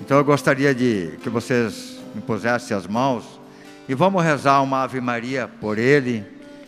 Então 0.00 0.16
eu 0.16 0.24
gostaria 0.24 0.74
de 0.74 1.18
que 1.22 1.28
vocês 1.28 2.00
me 2.14 2.22
pusessem 2.22 2.74
as 2.74 2.86
mãos 2.86 3.38
e 3.86 3.94
vamos 3.94 4.24
rezar 4.24 4.62
uma 4.62 4.84
Ave 4.84 4.98
Maria 4.98 5.46
por 5.46 5.76
ele, 5.76 6.24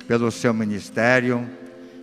pelo 0.06 0.30
seu 0.30 0.52
ministério, 0.52 1.48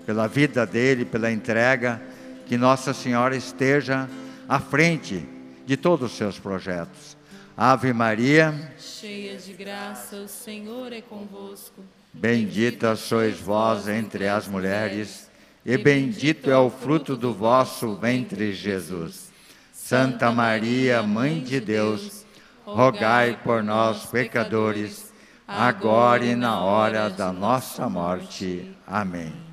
pela 0.08 0.28
vida 0.28 0.66
dele, 0.66 1.06
pela 1.06 1.32
entrega, 1.32 2.02
que 2.48 2.58
Nossa 2.58 2.94
Senhora 2.94 3.36
esteja 3.36 4.10
à 4.48 4.60
frente 4.60 5.28
de 5.66 5.76
todos 5.76 6.12
os 6.12 6.18
seus 6.18 6.40
projetos. 6.40 7.18
Ave 7.56 7.92
Maria, 7.92 8.72
Cheia 8.78 9.36
de 9.38 9.52
graça, 9.54 10.16
o 10.18 10.28
Senhor 10.28 10.94
é 10.94 11.02
convosco. 11.02 11.84
bendita 12.14 12.96
sois 12.96 13.40
vós 13.40 13.88
entre 13.88 14.28
as 14.28 14.48
mulheres, 14.48 15.30
e 15.66 15.78
bendito 15.78 16.50
é 16.50 16.58
o 16.58 16.70
fruto 16.70 17.18
do 17.18 17.34
vosso 17.34 17.96
ventre, 17.96 18.54
Jesus. 18.54 19.32
Santa 19.74 20.32
Maria, 20.32 21.02
Mãe 21.04 21.42
de 21.42 21.60
Deus, 21.60 22.26
rogai 22.66 23.40
por 23.44 23.64
nós, 23.64 24.06
pecadores, 24.06 25.12
agora 25.48 26.26
e 26.26 26.36
na 26.36 26.60
hora 26.62 27.10
da 27.10 27.32
nossa 27.32 27.90
morte. 27.90 28.72
Amém. 28.86 29.47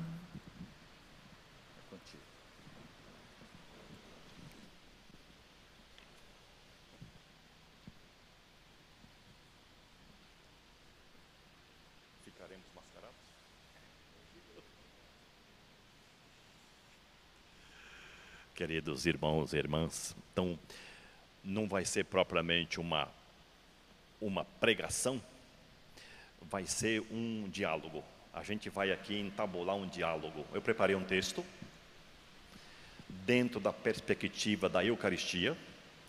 Queridos 18.65 19.05
irmãos 19.05 19.53
e 19.53 19.57
irmãs. 19.57 20.15
Então, 20.33 20.57
não 21.43 21.67
vai 21.67 21.85
ser 21.85 22.03
propriamente 22.05 22.79
uma, 22.79 23.07
uma 24.19 24.43
pregação, 24.43 25.21
vai 26.41 26.65
ser 26.65 27.03
um 27.11 27.47
diálogo. 27.47 28.03
A 28.33 28.41
gente 28.41 28.67
vai 28.71 28.91
aqui 28.91 29.19
entabular 29.19 29.75
um 29.75 29.87
diálogo. 29.87 30.43
Eu 30.51 30.63
preparei 30.63 30.95
um 30.95 31.03
texto 31.03 31.45
dentro 33.07 33.59
da 33.59 33.71
perspectiva 33.71 34.67
da 34.67 34.83
Eucaristia, 34.83 35.55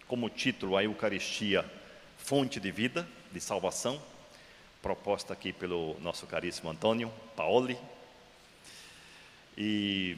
como 0.09 0.31
título 0.31 0.79
a 0.79 0.85
Eucaristia, 0.85 1.63
fonte 2.17 2.59
de 2.59 2.71
vida, 2.71 3.07
de 3.33 3.39
salvação, 3.39 4.03
proposta 4.81 5.35
aqui 5.35 5.53
pelo 5.53 5.95
nosso 6.01 6.27
caríssimo 6.27 6.71
Antônio 6.71 7.13
Paoli. 7.37 7.77
E 9.59 10.17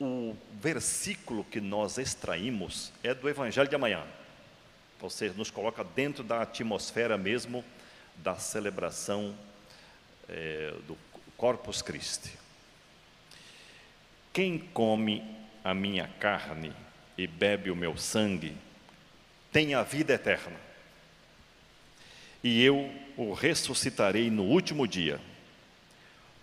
o 0.00 0.36
versículo 0.60 1.44
que 1.44 1.60
nós 1.60 1.98
extraímos 1.98 2.92
é 3.02 3.14
do 3.14 3.28
Evangelho 3.28 3.68
de 3.68 3.74
amanhã. 3.74 4.04
Seja, 5.10 5.34
nos 5.34 5.50
coloca 5.50 5.82
dentro 5.82 6.22
da 6.22 6.42
atmosfera 6.42 7.18
mesmo 7.18 7.64
da 8.18 8.36
celebração 8.36 9.34
é, 10.28 10.72
do 10.86 10.96
Corpus 11.36 11.82
Christi. 11.82 12.38
Quem 14.32 14.58
come 14.58 15.22
a 15.64 15.74
minha 15.74 16.08
carne 16.20 16.72
e 17.18 17.26
bebe 17.26 17.70
o 17.70 17.76
meu 17.76 17.96
sangue 17.96 18.56
tem 19.50 19.74
a 19.74 19.82
vida 19.82 20.14
eterna. 20.14 20.56
E 22.42 22.64
eu 22.64 22.90
o 23.16 23.32
ressuscitarei 23.32 24.30
no 24.30 24.44
último 24.44 24.86
dia 24.86 25.20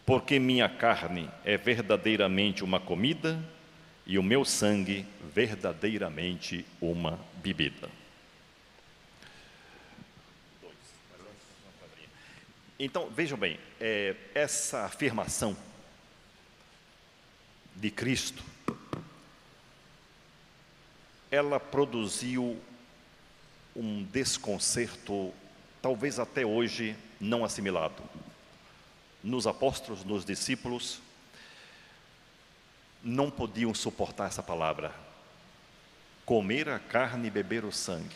porque 0.09 0.39
minha 0.39 0.67
carne 0.67 1.29
é 1.45 1.55
verdadeiramente 1.55 2.63
uma 2.63 2.79
comida 2.79 3.39
e 4.07 4.17
o 4.17 4.23
meu 4.23 4.43
sangue 4.43 5.05
verdadeiramente 5.35 6.65
uma 6.81 7.19
bebida. 7.35 7.87
Então, 12.79 13.07
vejam 13.11 13.37
bem, 13.37 13.59
é, 13.79 14.15
essa 14.33 14.83
afirmação 14.85 15.55
de 17.75 17.91
Cristo, 17.91 18.43
ela 21.29 21.59
produziu 21.59 22.59
um 23.75 24.03
desconcerto, 24.05 25.31
talvez 25.79 26.17
até 26.17 26.43
hoje 26.43 26.95
não 27.21 27.45
assimilado 27.45 28.01
nos 29.23 29.45
apóstolos, 29.45 30.03
nos 30.03 30.23
discípulos, 30.23 30.99
não 33.03 33.29
podiam 33.29 33.73
suportar 33.73 34.27
essa 34.27 34.43
palavra. 34.43 34.93
Comer 36.25 36.69
a 36.69 36.79
carne 36.79 37.27
e 37.27 37.31
beber 37.31 37.65
o 37.65 37.71
sangue. 37.71 38.15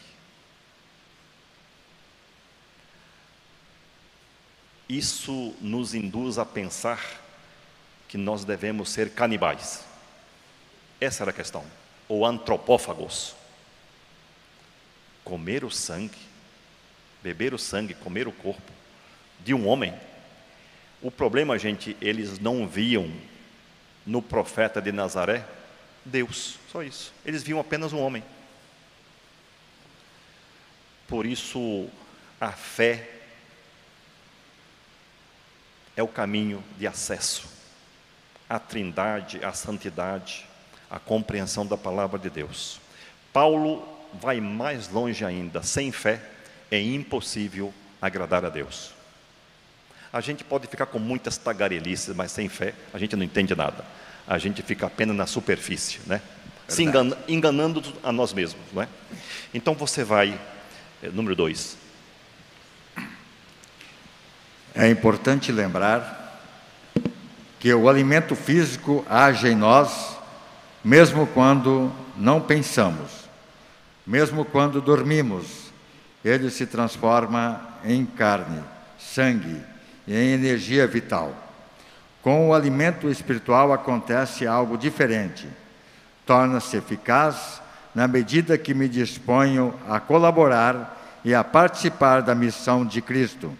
Isso 4.88 5.56
nos 5.60 5.94
induz 5.94 6.38
a 6.38 6.46
pensar 6.46 7.02
que 8.08 8.18
nós 8.18 8.46
devemos 8.46 8.90
ser 8.90 9.12
canibais. 9.12 9.84
Essa 11.02 11.24
era 11.24 11.32
a 11.32 11.34
questão. 11.34 11.66
Ou 12.08 12.26
antropófagos. 12.26 13.36
Comer 15.24 15.64
o 15.64 15.72
sangue, 15.72 16.20
beber 17.24 17.54
o 17.54 17.58
sangue, 17.58 17.94
comer 17.94 18.28
o 18.28 18.32
corpo 18.32 18.72
de 19.40 19.54
um 19.54 19.68
homem 19.68 19.98
o 21.04 21.12
problema, 21.12 21.60
gente, 21.60 21.96
eles 22.02 22.40
não 22.40 22.66
viam 22.66 23.12
no 24.06 24.22
profeta 24.22 24.82
de 24.82 24.92
Nazaré 24.92 25.46
Deus, 26.06 26.58
só 26.72 26.82
isso. 26.82 27.14
Eles 27.26 27.44
viam 27.44 27.60
apenas 27.60 27.94
um 27.94 28.00
homem. 28.00 28.24
Por 31.08 31.26
isso, 31.26 31.88
a 32.40 32.52
fé 32.52 33.10
é 35.96 36.02
o 36.02 36.08
caminho 36.08 36.64
de 36.78 36.88
acesso 36.88 37.48
à 38.50 38.60
trindade, 38.60 39.44
à 39.44 39.54
santidade, 39.54 40.46
à 40.90 41.00
compreensão 41.00 41.66
da 41.66 41.78
palavra 41.78 42.20
de 42.20 42.30
Deus. 42.30 42.80
Paulo 43.32 43.88
vai 44.14 44.40
mais 44.40 44.90
longe 44.90 45.24
ainda. 45.26 45.64
Sem 45.64 45.92
fé 45.92 46.22
é 46.70 46.80
impossível 46.80 47.74
agradar 48.02 48.46
a 48.46 48.50
Deus. 48.50 48.93
A 50.14 50.22
gente 50.22 50.44
pode 50.44 50.68
ficar 50.68 50.86
com 50.86 51.00
muitas 51.00 51.38
tagarelices, 51.38 52.16
mas 52.16 52.32
sem 52.32 52.48
fé 52.48 52.76
a 52.94 53.00
gente 53.00 53.16
não 53.16 53.24
entende 53.24 53.56
nada. 53.56 53.84
A 54.28 54.38
gente 54.38 54.62
fica 54.62 54.86
apenas 54.86 55.16
na 55.16 55.26
superfície, 55.26 56.00
né? 56.06 56.22
Se 56.68 56.84
engana, 56.84 57.18
enganando 57.28 57.82
a 58.04 58.12
nós 58.12 58.32
mesmos, 58.32 58.62
não 58.72 58.84
é? 58.84 58.88
Então 59.52 59.74
você 59.74 60.04
vai, 60.04 60.40
é, 61.02 61.10
número 61.10 61.36
dois. 61.36 61.78
É 64.76 64.88
importante 64.88 65.52
lembrar 65.52 66.40
que 67.60 67.74
o 67.74 67.90
alimento 67.90 68.36
físico 68.36 69.04
age 69.10 69.48
em 69.48 69.56
nós, 69.56 70.16
mesmo 70.84 71.26
quando 71.26 71.92
não 72.16 72.40
pensamos, 72.40 73.10
mesmo 74.06 74.46
quando 74.46 74.80
dormimos, 74.80 75.72
ele 76.24 76.52
se 76.52 76.68
transforma 76.68 77.80
em 77.84 78.06
carne, 78.06 78.64
sangue, 78.98 79.73
e 80.08 80.16
em 80.16 80.34
energia 80.34 80.88
vital. 80.88 81.34
Com 82.22 82.50
o 82.50 82.54
alimento 82.54 83.10
espiritual 83.10 83.74
acontece 83.74 84.48
algo 84.48 84.78
diferente. 84.78 85.48
Torna-se 86.26 86.78
eficaz 86.78 87.62
na 87.94 88.08
medida 88.08 88.58
que 88.58 88.74
me 88.74 88.88
disponho 88.88 89.74
a 89.88 90.00
colaborar 90.00 91.20
e 91.24 91.34
a 91.34 91.44
participar 91.44 92.22
da 92.22 92.34
missão 92.34 92.86
de 92.86 93.02
Cristo, 93.02 93.52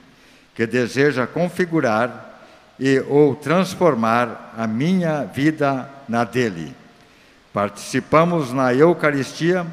que 0.56 0.66
deseja 0.66 1.28
configurar 1.28 2.42
e 2.80 3.00
ou 3.08 3.36
transformar 3.36 4.54
a 4.58 4.66
minha 4.66 5.26
vida 5.26 5.90
na 6.08 6.24
dele. 6.24 6.76
Participamos 7.54 8.52
na 8.52 8.74
Eucaristia 8.74 9.66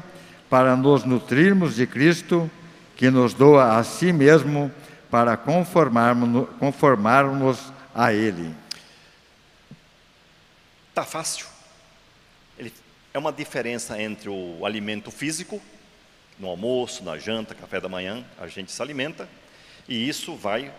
para 0.49 0.75
nos 0.75 1.03
nutrirmos 1.03 1.75
de 1.75 1.87
Cristo, 1.87 2.49
que 2.95 3.09
nos 3.09 3.33
doa 3.33 3.77
a 3.77 3.83
si 3.83 4.13
mesmo 4.13 4.71
para 5.11 5.35
conformarmos, 5.35 6.47
conformarmos 6.57 7.71
a 7.93 8.13
Ele. 8.13 8.55
Tá 10.95 11.03
fácil. 11.03 11.45
Ele, 12.57 12.73
é 13.13 13.19
uma 13.19 13.33
diferença 13.33 14.01
entre 14.01 14.29
o 14.29 14.65
alimento 14.65 15.11
físico, 15.11 15.61
no 16.39 16.47
almoço, 16.47 17.03
na 17.03 17.17
janta, 17.17 17.53
café 17.53 17.79
da 17.79 17.89
manhã, 17.89 18.25
a 18.39 18.47
gente 18.47 18.71
se 18.71 18.81
alimenta, 18.81 19.27
e 19.87 20.07
isso 20.07 20.35
vai 20.35 20.73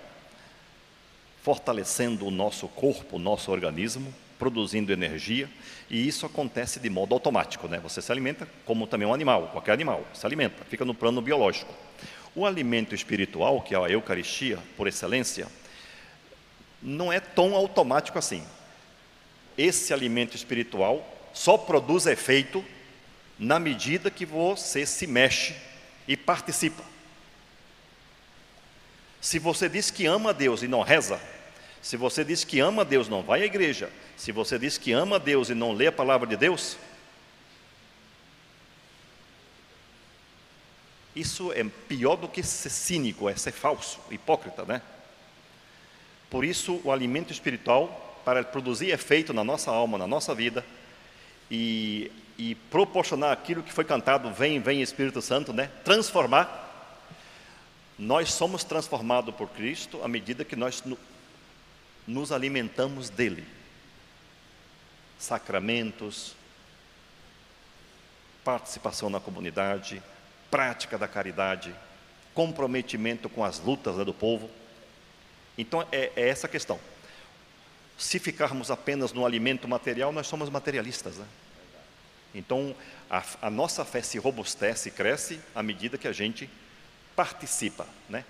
fortalecendo 1.42 2.26
o 2.26 2.30
nosso 2.30 2.66
corpo, 2.68 3.16
o 3.16 3.18
nosso 3.18 3.50
organismo, 3.52 4.12
produzindo 4.38 4.92
energia, 4.92 5.48
e 5.90 6.08
isso 6.08 6.24
acontece 6.24 6.80
de 6.80 6.88
modo 6.88 7.14
automático, 7.14 7.68
né? 7.68 7.78
Você 7.80 8.00
se 8.00 8.10
alimenta 8.10 8.48
como 8.64 8.86
também 8.86 9.06
um 9.06 9.14
animal, 9.14 9.48
qualquer 9.52 9.72
animal, 9.72 10.04
se 10.14 10.24
alimenta, 10.24 10.64
fica 10.64 10.84
no 10.84 10.94
plano 10.94 11.20
biológico. 11.20 11.72
O 12.34 12.46
alimento 12.46 12.94
espiritual, 12.94 13.60
que 13.60 13.74
é 13.74 13.78
a 13.78 13.90
Eucaristia, 13.90 14.58
por 14.76 14.86
excelência, 14.86 15.46
não 16.82 17.12
é 17.12 17.20
tão 17.20 17.54
automático 17.54 18.18
assim. 18.18 18.42
Esse 19.56 19.92
alimento 19.92 20.34
espiritual 20.34 21.06
só 21.34 21.58
produz 21.58 22.06
efeito 22.06 22.64
na 23.38 23.58
medida 23.58 24.10
que 24.10 24.24
você 24.24 24.86
se 24.86 25.06
mexe 25.06 25.54
e 26.08 26.16
participa. 26.16 26.82
Se 29.20 29.38
você 29.38 29.68
diz 29.68 29.90
que 29.90 30.06
ama 30.06 30.32
Deus 30.32 30.62
e 30.62 30.68
não 30.68 30.82
reza, 30.82 31.20
se 31.80 31.96
você 31.96 32.24
diz 32.24 32.44
que 32.44 32.60
ama 32.60 32.84
Deus, 32.84 33.08
não 33.08 33.22
vai 33.22 33.42
à 33.42 33.46
igreja. 33.46 33.90
Se 34.16 34.32
você 34.32 34.58
diz 34.58 34.78
que 34.78 34.92
ama 34.92 35.18
Deus 35.18 35.50
e 35.50 35.54
não 35.54 35.72
lê 35.72 35.88
a 35.88 35.92
palavra 35.92 36.26
de 36.26 36.36
Deus, 36.36 36.76
isso 41.14 41.53
é 41.53 41.62
pior 41.64 42.16
do 42.16 42.29
que 42.29 42.42
ser 42.42 42.70
cínico, 42.70 43.29
é 43.29 43.37
ser 43.37 43.53
falso, 43.53 44.01
hipócrita, 44.11 44.64
né? 44.64 44.81
Por 46.31 46.44
isso, 46.44 46.81
o 46.85 46.90
alimento 46.90 47.31
espiritual, 47.33 48.20
para 48.25 48.42
produzir 48.42 48.90
efeito 48.90 49.35
na 49.35 49.44
nossa 49.44 49.70
alma, 49.70 49.98
na 49.98 50.07
nossa 50.07 50.35
vida, 50.35 50.64
e, 51.51 52.11
e 52.38 52.55
proporcionar 52.55 53.33
aquilo 53.33 53.62
que 53.62 53.72
foi 53.72 53.85
cantado, 53.85 54.33
vem, 54.33 54.59
vem 54.59 54.81
Espírito 54.81 55.20
Santo, 55.20 55.53
né? 55.53 55.70
Transformar. 55.85 56.61
Nós 57.98 58.33
somos 58.33 58.64
transformados 58.64 59.35
por 59.35 59.51
Cristo 59.51 60.01
à 60.03 60.09
medida 60.09 60.44
que 60.44 60.57
nós 60.57 60.83
nos 62.07 62.33
alimentamos 62.33 63.11
dele. 63.11 63.46
Sacramentos, 65.18 66.35
participação 68.42 69.11
na 69.11 69.20
comunidade, 69.20 70.03
prática 70.52 70.98
da 70.98 71.08
caridade, 71.08 71.74
comprometimento 72.34 73.26
com 73.30 73.42
as 73.42 73.58
lutas 73.58 73.96
do 74.04 74.12
povo. 74.12 74.50
Então 75.56 75.80
é, 75.90 76.12
é 76.14 76.28
essa 76.28 76.46
a 76.46 76.50
questão. 76.50 76.78
Se 77.96 78.18
ficarmos 78.18 78.70
apenas 78.70 79.14
no 79.14 79.24
alimento 79.24 79.66
material, 79.66 80.12
nós 80.12 80.26
somos 80.26 80.50
materialistas. 80.50 81.16
Né? 81.16 81.26
Então 82.34 82.76
a, 83.08 83.24
a 83.40 83.50
nossa 83.50 83.82
fé 83.82 84.02
se 84.02 84.18
robustece 84.18 84.90
e 84.90 84.92
cresce 84.92 85.40
à 85.54 85.62
medida 85.62 85.96
que 85.96 86.06
a 86.06 86.12
gente 86.12 86.50
participa. 87.16 87.86
Né? 88.06 88.22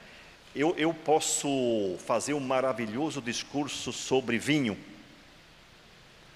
Eu, 0.54 0.76
eu 0.78 0.94
posso 0.94 1.98
fazer 2.06 2.35
um 2.35 2.40
maravilhoso 2.40 3.20
discurso 3.20 3.92
sobre 3.92 4.38
vinho. 4.38 4.78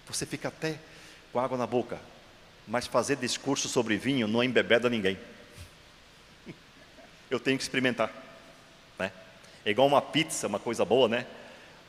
Você 0.08 0.26
fica 0.26 0.48
até 0.48 0.80
com 1.32 1.38
água 1.38 1.56
na 1.56 1.66
boca. 1.66 2.00
Mas 2.66 2.88
fazer 2.88 3.14
discurso 3.18 3.68
sobre 3.68 3.96
vinho 3.96 4.26
não 4.26 4.42
embebeda 4.42 4.90
ninguém. 4.90 5.16
Eu 7.30 7.40
tenho 7.40 7.56
que 7.56 7.62
experimentar. 7.62 8.12
Né? 8.98 9.12
É 9.64 9.70
igual 9.70 9.86
uma 9.86 10.02
pizza, 10.02 10.46
uma 10.46 10.58
coisa 10.58 10.84
boa, 10.84 11.08
né? 11.08 11.26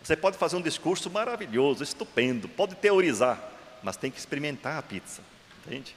Você 0.04 0.16
pode 0.16 0.38
fazer 0.38 0.56
um 0.56 0.62
discurso 0.62 1.10
maravilhoso, 1.10 1.84
estupendo, 1.84 2.48
pode 2.48 2.76
teorizar, 2.76 3.42
mas 3.84 3.98
tem 3.98 4.10
que 4.10 4.18
experimentar 4.18 4.78
a 4.78 4.82
pizza, 4.82 5.22
entende? 5.66 5.96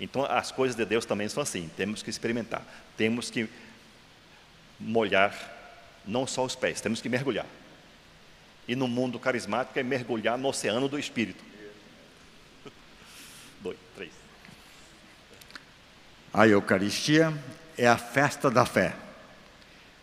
Então 0.00 0.24
as 0.24 0.50
coisas 0.50 0.76
de 0.76 0.84
Deus 0.84 1.04
também 1.04 1.28
são 1.28 1.42
assim, 1.42 1.70
temos 1.76 2.02
que 2.02 2.10
experimentar, 2.10 2.62
temos 2.96 3.30
que 3.30 3.48
molhar 4.80 5.32
não 6.04 6.26
só 6.26 6.44
os 6.44 6.56
pés, 6.56 6.80
temos 6.80 7.00
que 7.00 7.08
mergulhar. 7.08 7.46
E 8.66 8.74
no 8.74 8.88
mundo 8.88 9.18
carismático 9.18 9.78
é 9.78 9.82
mergulhar 9.82 10.36
no 10.36 10.48
oceano 10.48 10.88
do 10.88 10.98
Espírito. 10.98 11.44
Dois, 13.60 13.78
três. 13.94 14.12
A 16.32 16.48
Eucaristia 16.48 17.32
é 17.76 17.86
a 17.86 17.96
festa 17.96 18.50
da 18.50 18.64
fé. 18.64 18.94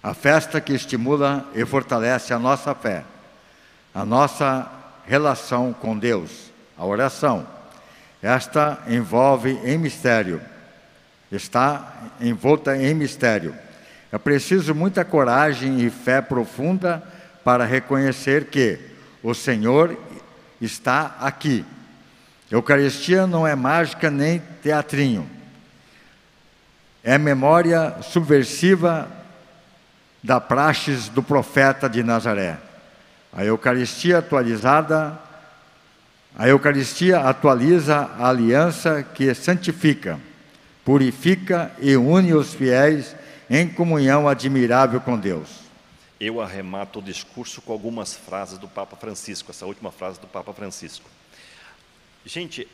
A 0.01 0.13
festa 0.13 0.61
que 0.61 0.73
estimula 0.73 1.45
e 1.53 1.65
fortalece 1.65 2.33
a 2.33 2.39
nossa 2.39 2.73
fé, 2.73 3.03
a 3.93 4.05
nossa 4.05 4.69
relação 5.05 5.73
com 5.73 5.97
Deus, 5.97 6.51
a 6.77 6.85
oração. 6.85 7.45
Esta 8.21 8.79
envolve 8.87 9.59
em 9.63 9.77
mistério, 9.77 10.41
está 11.31 11.93
envolta 12.21 12.77
em 12.77 12.93
mistério 12.93 13.55
é 14.11 14.17
preciso 14.17 14.73
muita 14.73 15.05
coragem 15.05 15.81
e 15.81 15.89
fé 15.89 16.19
profunda 16.19 17.03
para 17.43 17.63
reconhecer 17.63 18.45
que 18.45 18.79
o 19.21 19.35
Senhor 19.35 19.95
está 20.59 21.15
aqui. 21.19 21.63
Eucaristia 22.49 23.27
não 23.27 23.45
é 23.45 23.55
mágica 23.55 24.09
nem 24.09 24.41
teatrinho. 24.63 25.29
É 27.03 27.17
memória 27.17 27.95
subversiva 28.01 29.09
da 30.21 30.39
praxes 30.39 31.07
do 31.07 31.23
profeta 31.23 31.89
de 31.89 32.03
Nazaré. 32.03 32.57
A 33.31 33.45
Eucaristia 33.45 34.17
atualizada, 34.17 35.17
a 36.35 36.47
Eucaristia 36.47 37.19
atualiza 37.19 38.09
a 38.17 38.29
aliança 38.29 39.03
que 39.03 39.33
santifica, 39.33 40.19
purifica 40.83 41.71
e 41.79 41.95
une 41.95 42.33
os 42.33 42.53
fiéis 42.53 43.15
em 43.49 43.67
comunhão 43.67 44.27
admirável 44.27 44.99
com 44.99 45.17
Deus. 45.17 45.49
Eu 46.19 46.41
arremato 46.41 46.99
o 46.99 47.01
discurso 47.01 47.61
com 47.61 47.71
algumas 47.71 48.13
frases 48.13 48.57
do 48.57 48.67
Papa 48.67 48.97
Francisco, 48.97 49.51
essa 49.51 49.65
última 49.65 49.91
frase 49.91 50.19
do 50.19 50.27
Papa 50.27 50.53
Francisco. 50.53 51.09
Gente, 52.25 52.67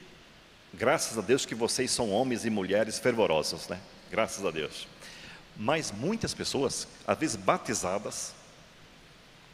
graças 0.74 1.16
a 1.16 1.22
Deus 1.22 1.46
que 1.46 1.54
vocês 1.54 1.92
são 1.92 2.10
homens 2.12 2.44
e 2.44 2.50
mulheres 2.50 2.98
fervorosos, 2.98 3.68
né? 3.68 3.80
Graças 4.12 4.46
a 4.46 4.52
Deus. 4.52 4.88
Mas 5.56 5.92
muitas 5.92 6.34
pessoas, 6.34 6.88
às 7.08 7.18
vezes 7.18 7.36
batizadas, 7.36 8.34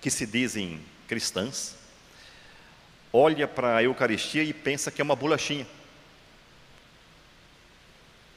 que 0.01 0.09
se 0.09 0.25
dizem 0.25 0.81
cristãs, 1.07 1.75
olha 3.13 3.47
para 3.47 3.77
a 3.77 3.83
Eucaristia 3.83 4.43
e 4.43 4.53
pensa 4.53 4.89
que 4.89 5.01
é 5.01 5.03
uma 5.03 5.15
bolachinha 5.15 5.67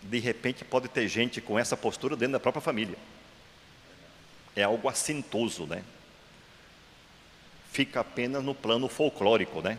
de 0.04 0.18
repente 0.18 0.64
pode 0.64 0.88
ter 0.88 1.08
gente 1.08 1.40
com 1.40 1.58
essa 1.58 1.76
postura 1.76 2.16
dentro 2.16 2.34
da 2.34 2.40
própria 2.40 2.60
família. 2.60 2.96
É 4.54 4.62
algo 4.62 4.88
assintoso, 4.88 5.66
né? 5.66 5.82
Fica 7.72 8.00
apenas 8.00 8.44
no 8.44 8.54
plano 8.54 8.88
folclórico, 8.88 9.60
né? 9.60 9.78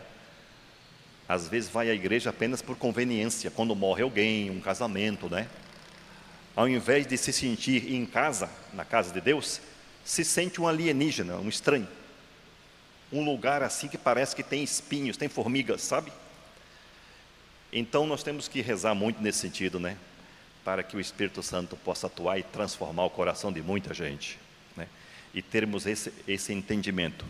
Às 1.28 1.48
vezes 1.48 1.70
vai 1.70 1.90
à 1.90 1.94
igreja 1.94 2.30
apenas 2.30 2.60
por 2.60 2.76
conveniência, 2.76 3.50
quando 3.50 3.74
morre 3.74 4.02
alguém, 4.02 4.50
um 4.50 4.60
casamento, 4.60 5.28
né? 5.28 5.48
Ao 6.56 6.68
invés 6.68 7.06
de 7.06 7.16
se 7.16 7.32
sentir 7.32 7.92
em 7.92 8.04
casa, 8.06 8.50
na 8.72 8.84
casa 8.84 9.12
de 9.12 9.20
Deus, 9.20 9.60
se 10.04 10.24
sente 10.24 10.60
um 10.60 10.66
alienígena, 10.66 11.36
um 11.36 11.48
estranho. 11.48 11.86
Um 13.12 13.24
lugar 13.24 13.62
assim 13.62 13.86
que 13.86 13.98
parece 13.98 14.34
que 14.34 14.42
tem 14.42 14.64
espinhos, 14.64 15.16
tem 15.16 15.28
formigas, 15.28 15.82
sabe? 15.82 16.12
Então 17.72 18.06
nós 18.06 18.22
temos 18.22 18.48
que 18.48 18.60
rezar 18.62 18.94
muito 18.94 19.22
nesse 19.22 19.38
sentido, 19.38 19.78
né? 19.78 19.96
para 20.66 20.82
que 20.82 20.96
o 20.96 21.00
Espírito 21.00 21.44
Santo 21.44 21.76
possa 21.76 22.08
atuar 22.08 22.40
e 22.40 22.42
transformar 22.42 23.04
o 23.04 23.10
coração 23.10 23.52
de 23.52 23.62
muita 23.62 23.94
gente. 23.94 24.36
Né? 24.76 24.88
E 25.32 25.40
termos 25.40 25.86
esse, 25.86 26.12
esse 26.26 26.52
entendimento, 26.52 27.24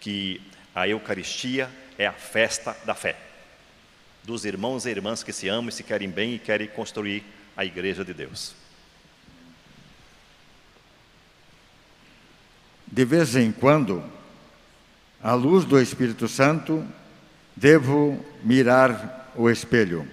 que 0.00 0.42
a 0.74 0.88
Eucaristia 0.88 1.70
é 1.96 2.04
a 2.04 2.12
festa 2.12 2.76
da 2.84 2.92
fé, 2.92 3.16
dos 4.24 4.44
irmãos 4.44 4.86
e 4.86 4.90
irmãs 4.90 5.22
que 5.22 5.32
se 5.32 5.48
amam 5.48 5.68
e 5.68 5.72
se 5.72 5.84
querem 5.84 6.10
bem 6.10 6.34
e 6.34 6.38
querem 6.40 6.66
construir 6.66 7.22
a 7.56 7.64
igreja 7.64 8.04
de 8.04 8.14
Deus. 8.14 8.54
De 12.86 13.04
vez 13.04 13.34
em 13.36 13.50
quando, 13.50 14.02
à 15.22 15.34
luz 15.34 15.64
do 15.64 15.80
Espírito 15.80 16.28
Santo, 16.28 16.84
devo 17.56 18.24
mirar 18.42 19.32
o 19.36 19.50
espelho 19.50 20.08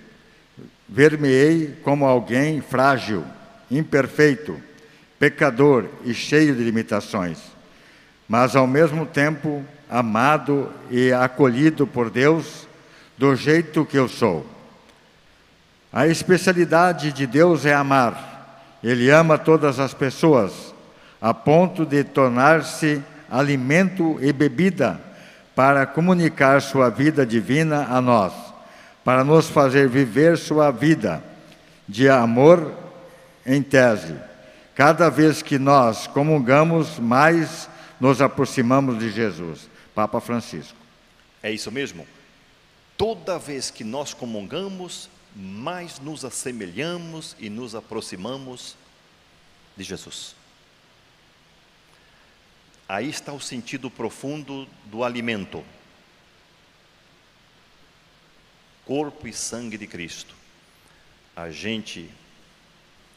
Ver-me-ei 0.94 1.80
como 1.86 2.06
alguém 2.06 2.60
frágil, 2.60 3.24
imperfeito, 3.72 4.62
pecador 5.18 5.86
e 6.04 6.14
cheio 6.14 6.54
de 6.54 6.62
limitações, 6.62 7.40
mas 8.28 8.58
ao 8.58 8.68
mesmo 8.68 9.06
tempo 9.06 9.64
amado 9.90 10.70
e 10.90 11.14
acolhido 11.14 11.88
por 11.88 12.10
Deus 12.10 12.68
do 13.18 13.34
jeito 13.38 13.86
que 13.86 13.98
eu 13.98 14.10
sou. 14.10 14.46
A 15.92 16.08
especialidade 16.08 17.12
de 17.12 17.28
Deus 17.28 17.66
é 17.66 17.74
amar. 17.74 18.78
Ele 18.82 19.10
ama 19.10 19.38
todas 19.38 19.80
as 19.80 19.94
pessoas, 19.94 20.74
a 21.22 21.34
ponto 21.34 21.86
de 21.86 22.04
tornar-se 22.04 23.02
alimento 23.30 24.18
e 24.22 24.32
bebida 24.34 25.00
para 25.56 25.86
comunicar 25.86 26.62
sua 26.62 26.90
vida 26.90 27.26
divina 27.26 27.88
a 27.90 28.02
nós, 28.02 28.34
para 29.04 29.24
nos 29.24 29.50
fazer 29.50 29.88
viver 29.88 30.38
sua 30.38 30.72
vida 30.72 31.22
de 31.88 32.10
amor 32.10 32.74
em 33.46 33.62
tese. 33.62 34.16
Cada 34.74 35.10
vez 35.10 35.42
que 35.42 35.60
nós 35.60 36.08
comungamos, 36.08 36.98
mais 36.98 37.70
nos 38.00 38.22
aproximamos 38.22 38.98
de 38.98 39.12
Jesus. 39.12 39.70
Papa 39.94 40.20
Francisco. 40.20 40.78
É 41.44 41.52
isso 41.52 41.72
mesmo? 41.72 42.08
Toda 42.98 43.38
vez 43.38 43.70
que 43.70 43.84
nós 43.84 44.14
comungamos, 44.14 45.10
mais 45.36 46.00
nos 46.00 46.26
assemelhamos 46.26 47.36
e 47.40 47.50
nos 47.50 47.76
aproximamos 47.76 48.76
de 49.76 49.84
Jesus. 49.84 50.36
Aí 52.88 53.10
está 53.10 53.32
o 53.32 53.40
sentido 53.40 53.90
profundo 53.90 54.68
do 54.86 55.04
alimento. 55.04 55.64
Corpo 58.86 59.28
e 59.28 59.34
sangue 59.34 59.78
de 59.78 59.88
Cristo. 59.88 60.36
A 61.34 61.50
gente 61.50 62.12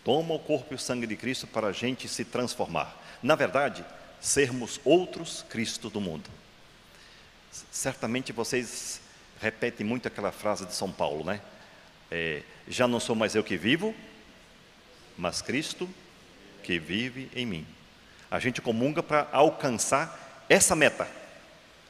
toma 0.04 0.34
o 0.34 0.38
corpo 0.38 0.72
e 0.72 0.76
o 0.76 0.78
sangue 0.78 1.06
de 1.06 1.16
Cristo 1.16 1.48
para 1.48 1.68
a 1.68 1.72
gente 1.72 2.06
se 2.06 2.24
transformar. 2.24 2.96
Na 3.20 3.34
verdade, 3.34 3.84
sermos 4.20 4.80
outros 4.84 5.44
Cristo 5.48 5.90
do 5.90 6.00
mundo. 6.00 6.30
Certamente 7.72 8.32
vocês 8.32 9.00
repetem 9.40 9.84
muito 9.84 10.06
aquela 10.06 10.30
frase 10.30 10.64
de 10.66 10.74
São 10.74 10.92
Paulo, 10.92 11.24
né? 11.24 11.40
É, 12.16 12.44
já 12.68 12.86
não 12.86 13.00
sou 13.00 13.16
mais 13.16 13.34
eu 13.34 13.42
que 13.42 13.56
vivo, 13.56 13.92
mas 15.18 15.42
Cristo 15.42 15.90
que 16.62 16.78
vive 16.78 17.28
em 17.34 17.44
mim. 17.44 17.66
A 18.30 18.38
gente 18.38 18.60
comunga 18.62 19.02
para 19.02 19.28
alcançar 19.32 20.46
essa 20.48 20.76
meta. 20.76 21.08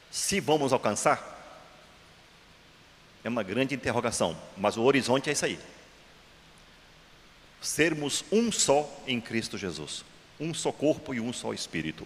Se 0.09 0.39
vamos 0.39 0.73
alcançar, 0.73 1.31
é 3.23 3.29
uma 3.29 3.43
grande 3.43 3.75
interrogação, 3.75 4.35
mas 4.57 4.77
o 4.77 4.81
horizonte 4.81 5.29
é 5.29 5.33
isso 5.33 5.45
aí. 5.45 5.59
Sermos 7.61 8.25
um 8.31 8.51
só 8.51 8.91
em 9.05 9.21
Cristo 9.21 9.59
Jesus, 9.59 10.03
um 10.39 10.55
só 10.55 10.71
corpo 10.71 11.13
e 11.13 11.19
um 11.19 11.31
só 11.31 11.53
espírito. 11.53 12.03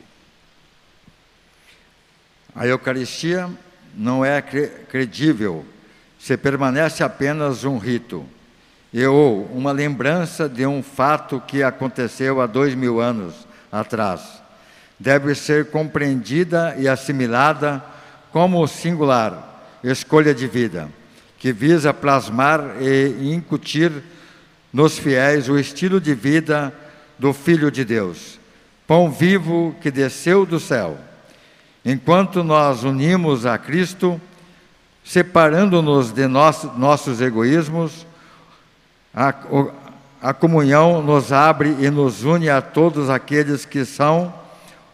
A 2.54 2.68
Eucaristia 2.68 3.50
não 3.96 4.26
é 4.26 4.42
credível 4.42 5.66
se 6.20 6.36
permanece 6.38 7.04
apenas 7.04 7.64
um 7.64 7.78
rito 7.78 8.26
e 8.92 9.06
ou 9.06 9.46
uma 9.46 9.72
lembrança 9.72 10.50
de 10.50 10.66
um 10.66 10.84
fato 10.84 11.42
que 11.48 11.64
aconteceu 11.64 12.42
há 12.42 12.46
dois 12.46 12.76
mil 12.76 13.00
anos 13.00 13.48
atrás. 13.72 14.22
Deve 15.00 15.34
ser 15.34 15.72
compreendida 15.72 16.76
e 16.78 16.88
assimilada 16.88 17.84
como 18.32 18.68
singular 18.68 19.48
escolha 19.84 20.34
de 20.34 20.46
vida, 20.46 20.90
que 21.38 21.54
visa 21.54 21.94
plasmar 21.94 22.82
e 22.82 23.34
incutir 23.34 23.92
nos 24.74 25.00
fiéis 25.00 25.48
o 25.48 25.58
estilo 25.58 26.02
de 26.02 26.14
vida 26.14 26.74
do 27.18 27.32
Filho 27.34 27.72
de 27.72 27.86
Deus, 27.86 28.40
pão 28.86 29.10
vivo 29.10 29.76
que 29.82 29.90
desceu 29.90 30.46
do 30.46 30.60
céu. 30.60 30.98
Enquanto 31.86 32.44
nós 32.44 32.84
unimos 32.84 33.46
a 33.46 33.58
Cristo, 33.58 34.20
separando-nos 35.10 36.12
de 36.12 36.28
nossos 36.28 37.20
egoísmos, 37.20 38.06
a, 39.12 39.34
a 40.22 40.34
comunhão 40.36 41.02
nos 41.02 41.32
abre 41.32 41.76
e 41.80 41.90
nos 41.90 42.24
une 42.24 42.48
a 42.48 42.62
todos 42.62 43.10
aqueles 43.10 43.66
que 43.66 43.84
são 43.86 44.32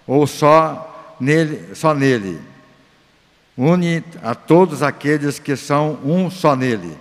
ou 0.08 0.26
só 0.26 1.18
nele, 1.20 1.76
só 1.76 1.94
nele. 1.94 2.40
Une 3.58 4.02
a 4.24 4.34
todos 4.34 4.82
aqueles 4.82 5.38
que 5.38 5.58
são 5.58 6.00
um 6.02 6.32
só 6.32 6.56
nele. 6.56 6.98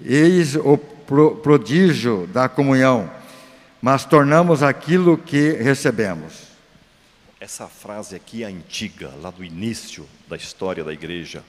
Eis 0.00 0.54
o 0.54 0.78
prodígio 1.42 2.28
da 2.28 2.48
comunhão, 2.48 3.10
mas 3.82 4.04
tornamos 4.04 4.62
aquilo 4.62 5.18
que 5.18 5.54
recebemos. 5.54 6.46
Essa 7.40 7.66
frase 7.66 8.14
aqui 8.14 8.44
é 8.44 8.46
antiga, 8.46 9.10
lá 9.20 9.32
do 9.32 9.42
início 9.42 10.06
da 10.28 10.36
história 10.36 10.84
da 10.84 10.92
igreja 10.92 11.42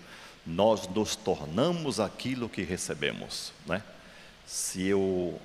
nós 0.45 0.87
nos 0.87 1.15
tornamos 1.15 1.99
aquilo 1.99 2.49
que 2.49 2.63
recebemos, 2.63 3.53
né? 3.65 3.83
Se 4.45 4.83
eu 4.83 5.39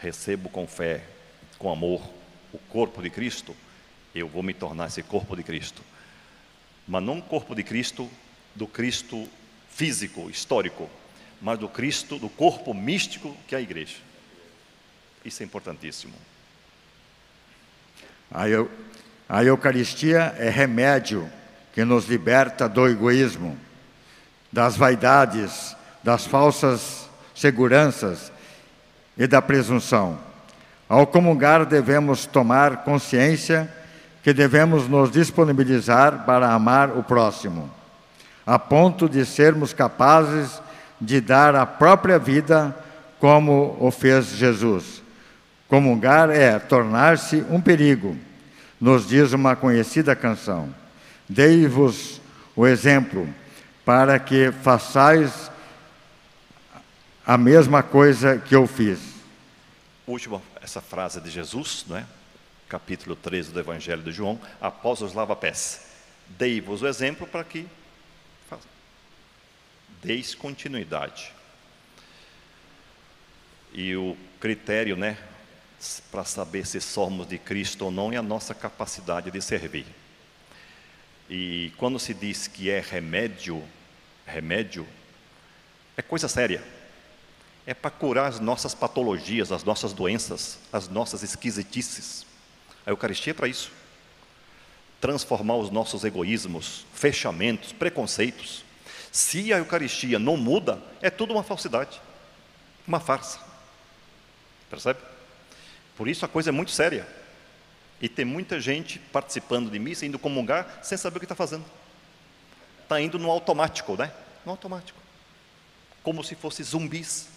recebo 0.00 0.48
com 0.48 0.66
fé, 0.66 1.04
com 1.58 1.70
amor, 1.70 2.02
o 2.52 2.58
corpo 2.58 3.02
de 3.02 3.10
Cristo, 3.10 3.54
eu 4.14 4.26
vou 4.26 4.42
me 4.42 4.52
tornar 4.52 4.88
esse 4.88 5.02
corpo 5.02 5.36
de 5.36 5.42
Cristo. 5.42 5.82
Mas 6.88 7.02
não 7.02 7.14
um 7.14 7.20
corpo 7.20 7.54
de 7.54 7.62
Cristo 7.62 8.10
do 8.54 8.66
Cristo 8.66 9.28
físico, 9.70 10.28
histórico, 10.28 10.90
mas 11.40 11.58
do 11.58 11.68
Cristo, 11.68 12.18
do 12.18 12.28
corpo 12.28 12.74
místico 12.74 13.36
que 13.46 13.54
é 13.54 13.58
a 13.58 13.62
igreja. 13.62 13.96
Isso 15.24 15.42
é 15.42 15.46
importantíssimo. 15.46 16.14
A, 18.30 18.48
eu, 18.48 18.70
a 19.28 19.44
Eucaristia 19.44 20.34
é 20.38 20.48
remédio 20.48 21.30
que 21.72 21.84
nos 21.84 22.06
liberta 22.06 22.68
do 22.68 22.88
egoísmo 22.88 23.58
das 24.52 24.76
vaidades, 24.76 25.76
das 26.02 26.26
falsas 26.26 27.08
seguranças 27.34 28.32
e 29.16 29.26
da 29.26 29.40
presunção. 29.40 30.18
Ao 30.88 31.06
comungar, 31.06 31.64
devemos 31.64 32.26
tomar 32.26 32.78
consciência 32.78 33.70
que 34.22 34.32
devemos 34.32 34.88
nos 34.88 35.10
disponibilizar 35.10 36.24
para 36.24 36.52
amar 36.52 36.90
o 36.90 37.02
próximo, 37.02 37.70
a 38.44 38.58
ponto 38.58 39.08
de 39.08 39.24
sermos 39.24 39.72
capazes 39.72 40.60
de 41.00 41.20
dar 41.20 41.54
a 41.54 41.64
própria 41.64 42.18
vida 42.18 42.74
como 43.18 43.76
o 43.80 43.90
fez 43.90 44.26
Jesus. 44.26 45.02
Comungar 45.68 46.30
é 46.30 46.58
tornar-se 46.58 47.44
um 47.48 47.60
perigo, 47.60 48.16
nos 48.80 49.06
diz 49.06 49.32
uma 49.32 49.54
conhecida 49.54 50.16
canção. 50.16 50.68
Dei-vos 51.28 52.20
o 52.56 52.66
exemplo 52.66 53.28
para 53.84 54.18
que 54.18 54.52
façais 54.52 55.50
a 57.26 57.38
mesma 57.38 57.82
coisa 57.82 58.38
que 58.38 58.54
eu 58.54 58.66
fiz. 58.66 59.00
Última, 60.06 60.42
essa 60.60 60.80
frase 60.80 61.20
de 61.20 61.30
Jesus, 61.30 61.84
não 61.88 61.96
é? 61.96 62.06
capítulo 62.68 63.16
13 63.16 63.50
do 63.50 63.58
Evangelho 63.58 64.02
de 64.02 64.12
João, 64.12 64.40
após 64.60 65.00
os 65.00 65.12
lava-pés. 65.12 65.86
Dei-vos 66.28 66.82
o 66.82 66.86
exemplo 66.86 67.26
para 67.26 67.42
que 67.42 67.66
deis 70.02 70.34
continuidade. 70.34 71.32
E 73.72 73.94
o 73.96 74.16
critério, 74.40 74.96
né, 74.96 75.18
para 76.10 76.24
saber 76.24 76.66
se 76.66 76.80
somos 76.80 77.26
de 77.26 77.38
Cristo 77.38 77.86
ou 77.86 77.90
não 77.90 78.12
é 78.12 78.16
a 78.16 78.22
nossa 78.22 78.54
capacidade 78.54 79.30
de 79.30 79.40
servir. 79.40 79.86
E 81.30 81.72
quando 81.76 81.96
se 81.96 82.12
diz 82.12 82.48
que 82.48 82.68
é 82.68 82.80
remédio, 82.80 83.62
remédio 84.26 84.84
é 85.96 86.02
coisa 86.02 86.26
séria. 86.26 86.60
É 87.64 87.72
para 87.72 87.90
curar 87.92 88.26
as 88.26 88.40
nossas 88.40 88.74
patologias, 88.74 89.52
as 89.52 89.62
nossas 89.62 89.92
doenças, 89.92 90.58
as 90.72 90.88
nossas 90.88 91.22
esquisitices. 91.22 92.26
A 92.84 92.90
Eucaristia 92.90 93.30
é 93.30 93.34
para 93.34 93.46
isso. 93.46 93.70
Transformar 95.00 95.54
os 95.54 95.70
nossos 95.70 96.02
egoísmos, 96.02 96.84
fechamentos, 96.92 97.72
preconceitos. 97.72 98.64
Se 99.12 99.52
a 99.52 99.58
Eucaristia 99.58 100.18
não 100.18 100.36
muda, 100.36 100.82
é 101.00 101.10
tudo 101.10 101.32
uma 101.32 101.44
falsidade, 101.44 102.00
uma 102.84 102.98
farsa. 102.98 103.38
Percebe? 104.68 104.98
Por 105.96 106.08
isso 106.08 106.24
a 106.24 106.28
coisa 106.28 106.50
é 106.50 106.52
muito 106.52 106.72
séria. 106.72 107.06
E 108.00 108.08
tem 108.08 108.24
muita 108.24 108.58
gente 108.58 108.98
participando 108.98 109.70
de 109.70 109.78
missa, 109.78 110.06
indo 110.06 110.18
comungar, 110.18 110.80
sem 110.82 110.96
saber 110.96 111.18
o 111.18 111.20
que 111.20 111.26
está 111.26 111.34
fazendo. 111.34 111.64
Está 112.82 113.00
indo 113.00 113.18
no 113.18 113.30
automático, 113.30 113.94
né? 113.96 114.10
No 114.44 114.52
automático. 114.52 114.98
Como 116.02 116.24
se 116.24 116.34
fossem 116.34 116.64
zumbis. 116.64 117.28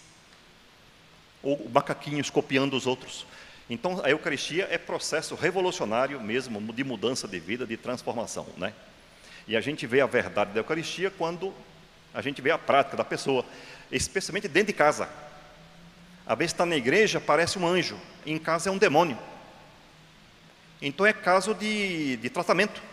Ou 1.42 1.70
macaquinhos 1.70 2.30
copiando 2.30 2.76
os 2.76 2.88
outros. 2.88 3.26
Então, 3.70 4.02
a 4.04 4.10
Eucaristia 4.10 4.68
é 4.72 4.78
processo 4.78 5.36
revolucionário 5.36 6.20
mesmo, 6.22 6.62
de 6.72 6.84
mudança 6.84 7.28
de 7.28 7.40
vida, 7.40 7.66
de 7.66 7.76
transformação, 7.76 8.48
né? 8.56 8.74
E 9.46 9.58
a 9.58 9.62
gente 9.62 9.86
vê 9.86 10.00
a 10.00 10.06
verdade 10.06 10.54
da 10.54 10.62
Eucaristia 10.62 11.12
quando 11.12 11.54
a 12.14 12.22
gente 12.22 12.42
vê 12.42 12.52
a 12.52 12.58
prática 12.58 12.96
da 12.96 13.04
pessoa, 13.04 13.44
especialmente 13.92 14.48
dentro 14.48 14.68
de 14.68 14.74
casa. 14.74 15.10
Às 16.26 16.38
vezes 16.38 16.54
está 16.54 16.66
na 16.66 16.78
igreja, 16.78 17.20
parece 17.20 17.60
um 17.60 17.68
anjo, 17.68 18.00
em 18.26 18.38
casa 18.38 18.70
é 18.70 18.72
um 18.72 18.78
demônio 18.78 19.18
Então 20.86 21.06
é 21.06 21.14
caso 21.14 21.56
de, 21.56 22.18
de 22.18 22.30
tratamento. 22.30 22.84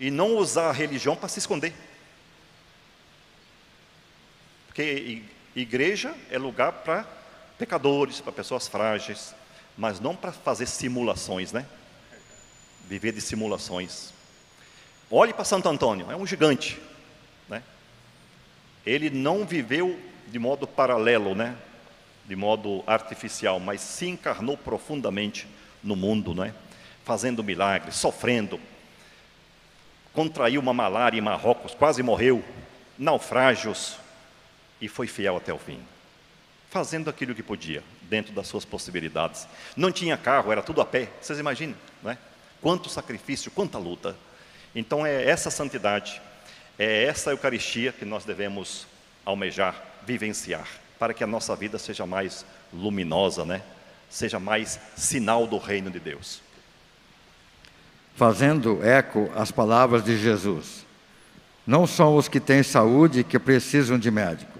E 0.00 0.10
não 0.10 0.36
usar 0.36 0.70
a 0.70 0.72
religião 0.72 1.14
para 1.14 1.28
se 1.28 1.38
esconder. 1.38 1.72
Porque 4.66 5.22
igreja 5.54 6.12
é 6.28 6.36
lugar 6.36 6.72
para 6.72 7.06
pecadores, 7.56 8.20
para 8.20 8.32
pessoas 8.32 8.66
frágeis, 8.66 9.32
mas 9.78 10.00
não 10.00 10.16
para 10.16 10.32
fazer 10.32 10.66
simulações, 10.66 11.52
né? 11.52 11.64
Viver 12.88 13.12
de 13.12 13.20
simulações. 13.20 14.12
Olhe 15.08 15.32
para 15.32 15.44
Santo 15.44 15.68
Antônio, 15.68 16.10
é 16.10 16.16
um 16.16 16.26
gigante, 16.26 16.80
né? 17.48 17.62
Ele 18.84 19.10
não 19.10 19.46
viveu 19.46 19.96
de 20.26 20.40
modo 20.40 20.66
paralelo, 20.66 21.36
né? 21.36 21.56
De 22.26 22.34
modo 22.34 22.82
artificial, 22.84 23.60
mas 23.60 23.80
se 23.80 24.06
encarnou 24.06 24.56
profundamente 24.56 25.46
no 25.84 25.94
mundo, 25.94 26.34
né? 26.34 26.52
Fazendo 27.04 27.44
milagres, 27.44 27.96
sofrendo. 27.96 28.58
Contraiu 30.12 30.60
uma 30.60 30.72
malária 30.72 31.18
em 31.18 31.20
Marrocos, 31.20 31.74
quase 31.74 32.02
morreu. 32.02 32.42
Naufrágios, 32.98 33.96
e 34.80 34.88
foi 34.88 35.06
fiel 35.06 35.36
até 35.36 35.52
o 35.52 35.58
fim, 35.58 35.80
fazendo 36.70 37.08
aquilo 37.08 37.34
que 37.34 37.42
podia, 37.42 37.82
dentro 38.02 38.32
das 38.32 38.46
suas 38.46 38.64
possibilidades. 38.64 39.48
Não 39.76 39.90
tinha 39.90 40.16
carro, 40.16 40.52
era 40.52 40.62
tudo 40.62 40.80
a 40.80 40.84
pé, 40.84 41.08
vocês 41.20 41.38
imaginam, 41.38 41.74
né? 42.02 42.18
Quanto 42.60 42.88
sacrifício, 42.88 43.50
quanta 43.50 43.78
luta. 43.78 44.14
Então 44.74 45.04
é 45.06 45.24
essa 45.24 45.50
santidade, 45.50 46.20
é 46.78 47.04
essa 47.04 47.30
Eucaristia 47.30 47.92
que 47.92 48.04
nós 48.04 48.24
devemos 48.24 48.86
almejar, 49.24 49.82
vivenciar, 50.06 50.68
para 50.98 51.14
que 51.14 51.24
a 51.24 51.26
nossa 51.26 51.56
vida 51.56 51.78
seja 51.78 52.04
mais 52.06 52.44
luminosa, 52.72 53.44
né? 53.44 53.62
Seja 54.10 54.38
mais 54.38 54.78
sinal 54.96 55.46
do 55.46 55.58
reino 55.58 55.90
de 55.90 55.98
Deus. 55.98 56.43
Fazendo 58.14 58.80
eco 58.82 59.30
às 59.34 59.50
palavras 59.50 60.04
de 60.04 60.16
Jesus. 60.16 60.84
Não 61.66 61.86
são 61.86 62.16
os 62.16 62.28
que 62.28 62.40
têm 62.40 62.62
saúde 62.62 63.24
que 63.24 63.38
precisam 63.38 63.98
de 63.98 64.10
médico 64.10 64.54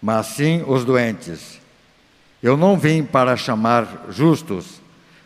mas 0.00 0.26
sim 0.26 0.62
os 0.66 0.84
doentes. 0.84 1.60
Eu 2.42 2.56
não 2.56 2.78
vim 2.78 3.02
para 3.02 3.36
chamar 3.36 4.06
justos, 4.10 4.80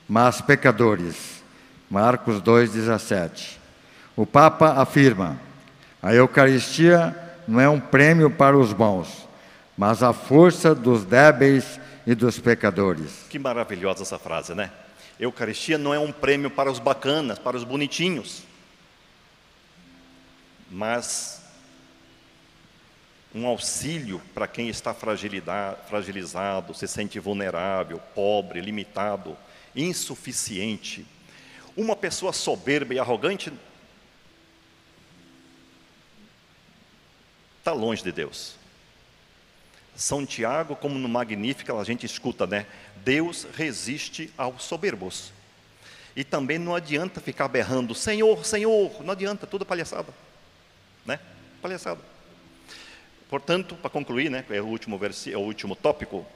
mas 0.09 0.41
pecadores. 0.41 1.43
Marcos 1.91 2.41
2,17. 2.41 3.59
O 4.17 4.25
Papa 4.25 4.81
afirma: 4.81 5.39
a 6.03 6.15
Eucaristia 6.15 7.17
não 7.47 7.61
é 7.61 7.69
um 7.69 7.81
prêmio 7.81 8.31
para 8.31 8.57
os 8.57 8.73
bons, 8.73 9.29
mas 9.77 10.03
a 10.03 10.13
força 10.13 10.75
dos 10.75 11.05
débeis 11.05 11.81
e 12.07 12.15
dos 12.15 12.39
pecadores. 12.39 13.27
Que 13.29 13.39
maravilhosa 13.39 14.03
essa 14.03 14.19
frase, 14.19 14.55
né? 14.55 14.71
Eucaristia 15.21 15.77
não 15.77 15.93
é 15.93 15.99
um 15.99 16.11
prêmio 16.11 16.51
para 16.51 16.73
os 16.73 16.79
bacanas, 16.79 17.39
para 17.39 17.55
os 17.55 17.63
bonitinhos, 17.63 18.43
mas 20.71 21.43
um 23.35 23.47
auxílio 23.47 24.21
para 24.33 24.49
quem 24.49 24.71
está 24.71 24.95
fragilizado, 24.95 26.73
se 26.73 26.89
sente 26.89 27.21
vulnerável, 27.21 28.01
pobre, 28.15 28.63
limitado, 28.63 29.37
insuficiente. 29.77 31.07
Uma 31.77 31.95
pessoa 31.95 32.33
soberba 32.33 32.95
e 32.95 32.99
arrogante 32.99 33.53
está 37.59 37.73
longe 37.73 38.03
de 38.03 38.11
Deus. 38.11 38.60
São 40.01 40.25
Tiago, 40.25 40.75
como 40.75 40.99
no 40.99 41.11
Magnífica, 41.11 41.79
a 41.79 41.85
gente 41.85 42.07
escuta, 42.07 42.47
né? 42.47 42.65
Deus 43.05 43.47
resiste 43.55 44.33
aos 44.35 44.63
soberbos. 44.63 45.31
E 46.17 46.25
também 46.25 46.59
não 46.59 46.75
adianta 46.75 47.21
ficar 47.21 47.49
berrando, 47.49 47.95
Senhor, 47.95 48.47
Senhor, 48.47 49.05
não 49.05 49.13
adianta, 49.13 49.47
tudo 49.47 49.67
palhaçada. 49.67 50.09
Né? 51.05 51.21
Palhaçada. 51.61 52.01
Portanto, 53.29 53.75
para 53.75 53.91
concluir, 53.91 54.31
né, 54.31 54.43
é 54.49 54.63
o 54.63 54.65
último 54.65 54.99
é 55.31 55.37
o 55.37 55.41
último 55.41 55.77
tópico, 55.77 56.27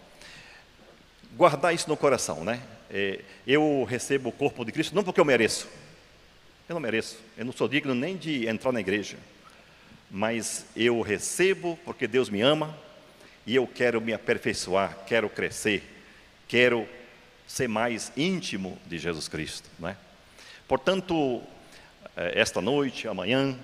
guardar 1.34 1.74
isso 1.74 1.88
no 1.88 1.96
coração, 1.96 2.44
né? 2.44 2.62
É, 2.90 3.22
eu 3.46 3.82
recebo 3.88 4.28
o 4.28 4.32
corpo 4.32 4.62
de 4.62 4.72
Cristo 4.72 4.94
não 4.94 5.02
porque 5.02 5.20
eu 5.20 5.24
mereço. 5.24 5.66
Eu 6.68 6.74
não 6.74 6.80
mereço. 6.80 7.18
Eu 7.34 7.46
não 7.46 7.52
sou 7.52 7.66
digno 7.66 7.94
nem 7.94 8.14
de 8.14 8.46
entrar 8.46 8.72
na 8.72 8.80
igreja. 8.80 9.16
Mas 10.10 10.66
eu 10.76 11.00
recebo 11.00 11.78
porque 11.82 12.06
Deus 12.06 12.28
me 12.28 12.42
ama 12.42 12.84
e 13.47 13.55
eu 13.55 13.66
quero 13.66 14.01
me 14.01 14.12
aperfeiçoar, 14.12 14.99
quero 15.07 15.28
crescer, 15.28 15.82
quero 16.49 16.88
ser 17.47 17.68
mais 17.68 18.12
íntimo 18.16 18.78
de 18.86 18.99
Jesus 18.99 19.28
Cristo, 19.28 19.68
né? 19.78 19.97
Portanto, 20.66 21.42
é, 22.16 22.40
esta 22.40 22.61
noite, 22.61 23.07
amanhã, 23.07 23.57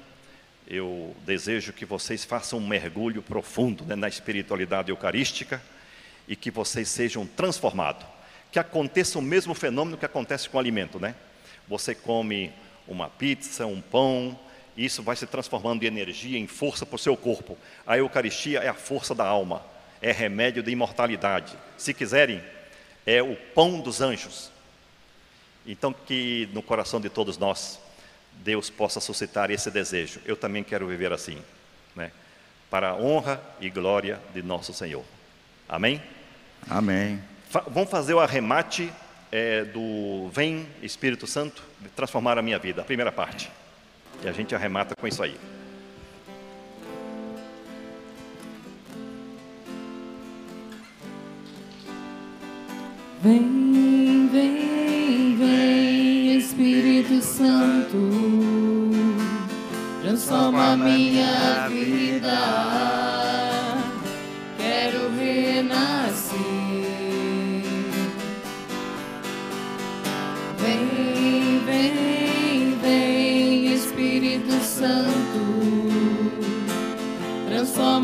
eu 0.69 1.17
desejo 1.25 1.73
que 1.73 1.85
vocês 1.85 2.25
façam 2.25 2.59
um 2.59 2.67
mergulho 2.67 3.23
profundo 3.23 3.85
né, 3.85 3.97
na 3.97 4.07
espiritualidade 4.07 4.91
eucarística 4.91 5.61
e 6.29 6.37
que 6.37 6.51
vocês 6.51 6.89
sejam 6.89 7.27
transformados. 7.27 8.07
Que 8.53 8.59
aconteça 8.59 9.19
o 9.19 9.23
mesmo 9.23 9.55
fenômeno 9.55 9.97
que 9.97 10.05
acontece 10.05 10.49
com 10.49 10.57
o 10.57 10.61
alimento, 10.61 11.01
né? 11.01 11.15
Você 11.69 11.95
come 11.95 12.53
uma 12.87 13.09
pizza, 13.09 13.67
um 13.67 13.81
pão, 13.81 14.39
e 14.81 14.87
isso 14.87 15.03
vai 15.03 15.15
se 15.15 15.27
transformando 15.27 15.83
em 15.83 15.87
energia, 15.87 16.39
em 16.39 16.47
força 16.47 16.87
para 16.87 16.97
o 16.97 16.99
seu 16.99 17.15
corpo. 17.15 17.59
A 17.87 17.99
Eucaristia 17.99 18.61
é 18.61 18.69
a 18.69 18.73
força 18.73 19.15
da 19.15 19.27
alma, 19.27 19.63
é 20.01 20.11
remédio 20.11 20.63
de 20.63 20.71
imortalidade. 20.71 21.53
Se 21.77 21.93
quiserem, 21.93 22.43
é 23.05 23.23
o 23.23 23.37
pão 23.55 23.79
dos 23.79 24.01
anjos. 24.01 24.51
Então, 25.67 25.93
que 25.93 26.49
no 26.55 26.63
coração 26.63 26.99
de 26.99 27.11
todos 27.11 27.37
nós 27.37 27.79
Deus 28.37 28.71
possa 28.71 29.01
suscitar 29.01 29.51
esse 29.51 29.71
desejo. 29.71 30.19
Eu 30.25 30.35
também 30.35 30.65
quero 30.65 30.87
viver 30.87 31.13
assim, 31.13 31.37
né? 31.95 32.11
Para 32.71 32.89
a 32.89 32.97
honra 32.97 33.39
e 33.61 33.69
glória 33.69 34.19
de 34.33 34.43
nosso 34.43 34.73
Senhor. 34.73 35.05
Amém? 35.69 36.03
Amém. 36.71 37.23
Fa 37.51 37.61
vamos 37.69 37.91
fazer 37.91 38.15
o 38.15 38.21
arremate 38.21 38.91
é, 39.31 39.63
do 39.63 40.31
Vem 40.33 40.67
Espírito 40.83 41.27
Santo 41.27 41.63
de 41.81 41.91
transformar 41.91 42.39
a 42.39 42.43
minha 42.43 42.59
vida, 42.59 42.81
a 42.81 42.85
primeira 42.85 43.13
parte. 43.13 43.51
E 44.23 44.29
a 44.29 44.33
gente 44.33 44.55
arremata 44.55 44.95
com 44.95 45.07
isso 45.07 45.23
aí. 45.23 45.37
Vem, 53.23 54.29
vem, 54.33 55.37
vem, 55.37 56.37
Espírito 56.39 57.23
Santo, 57.23 57.99
transforma 60.03 60.77
minha 60.77 61.69
vida. 61.69 63.10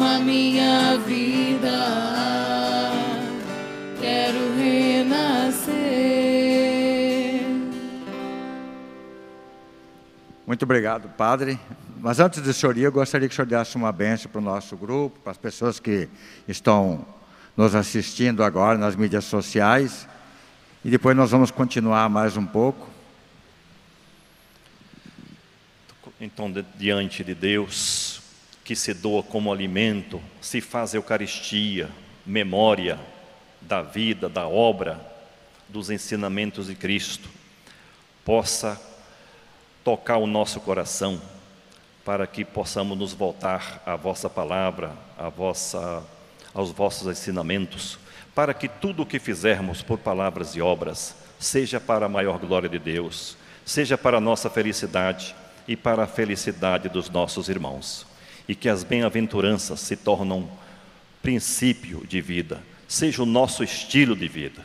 Transforma 0.06 0.18
minha 0.20 0.96
vida. 0.98 1.96
Muito 10.46 10.62
obrigado, 10.62 11.08
Padre. 11.08 11.58
Mas 11.98 12.20
antes 12.20 12.40
de 12.40 12.54
senhor 12.54 12.78
ir, 12.78 12.82
eu 12.82 12.92
gostaria 12.92 13.26
que 13.28 13.32
o 13.32 13.36
senhor 13.36 13.46
desse 13.46 13.76
uma 13.76 13.90
benção 13.90 14.30
para 14.30 14.38
o 14.38 14.44
nosso 14.44 14.76
grupo, 14.76 15.18
para 15.18 15.32
as 15.32 15.36
pessoas 15.36 15.80
que 15.80 16.08
estão 16.46 17.04
nos 17.56 17.74
assistindo 17.74 18.44
agora 18.44 18.78
nas 18.78 18.94
mídias 18.94 19.24
sociais. 19.24 20.06
E 20.84 20.90
depois 20.90 21.16
nós 21.16 21.32
vamos 21.32 21.50
continuar 21.50 22.08
mais 22.08 22.36
um 22.36 22.46
pouco. 22.46 22.88
Então, 26.20 26.50
diante 26.78 27.24
de 27.24 27.34
Deus, 27.34 28.15
que 28.66 28.74
se 28.74 28.92
doa 28.92 29.22
como 29.22 29.52
alimento, 29.52 30.20
se 30.40 30.60
faz 30.60 30.92
Eucaristia, 30.92 31.88
memória 32.26 32.98
da 33.60 33.80
vida, 33.80 34.28
da 34.28 34.48
obra, 34.48 35.00
dos 35.68 35.88
ensinamentos 35.88 36.66
de 36.66 36.74
Cristo, 36.74 37.28
possa 38.24 38.80
tocar 39.84 40.16
o 40.16 40.26
nosso 40.26 40.58
coração, 40.58 41.22
para 42.04 42.26
que 42.26 42.44
possamos 42.44 42.98
nos 42.98 43.12
voltar 43.12 43.80
à 43.86 43.94
vossa 43.94 44.28
palavra, 44.28 44.92
à 45.16 45.28
vossa, 45.28 46.02
aos 46.52 46.72
vossos 46.72 47.06
ensinamentos, 47.06 48.00
para 48.34 48.52
que 48.52 48.68
tudo 48.68 49.04
o 49.04 49.06
que 49.06 49.20
fizermos 49.20 49.80
por 49.80 49.98
palavras 49.98 50.56
e 50.56 50.60
obras 50.60 51.14
seja 51.38 51.78
para 51.78 52.06
a 52.06 52.08
maior 52.08 52.36
glória 52.40 52.68
de 52.68 52.80
Deus, 52.80 53.36
seja 53.64 53.96
para 53.96 54.16
a 54.16 54.20
nossa 54.20 54.50
felicidade 54.50 55.36
e 55.68 55.76
para 55.76 56.02
a 56.02 56.08
felicidade 56.08 56.88
dos 56.88 57.08
nossos 57.08 57.48
irmãos, 57.48 58.04
e 58.48 58.54
que 58.54 58.68
as 58.68 58.84
bem-aventuranças 58.84 59.80
se 59.80 59.96
tornam 59.96 60.48
princípio 61.22 62.06
de 62.06 62.20
vida, 62.20 62.62
seja 62.86 63.22
o 63.22 63.26
nosso 63.26 63.64
estilo 63.64 64.14
de 64.14 64.28
vida. 64.28 64.64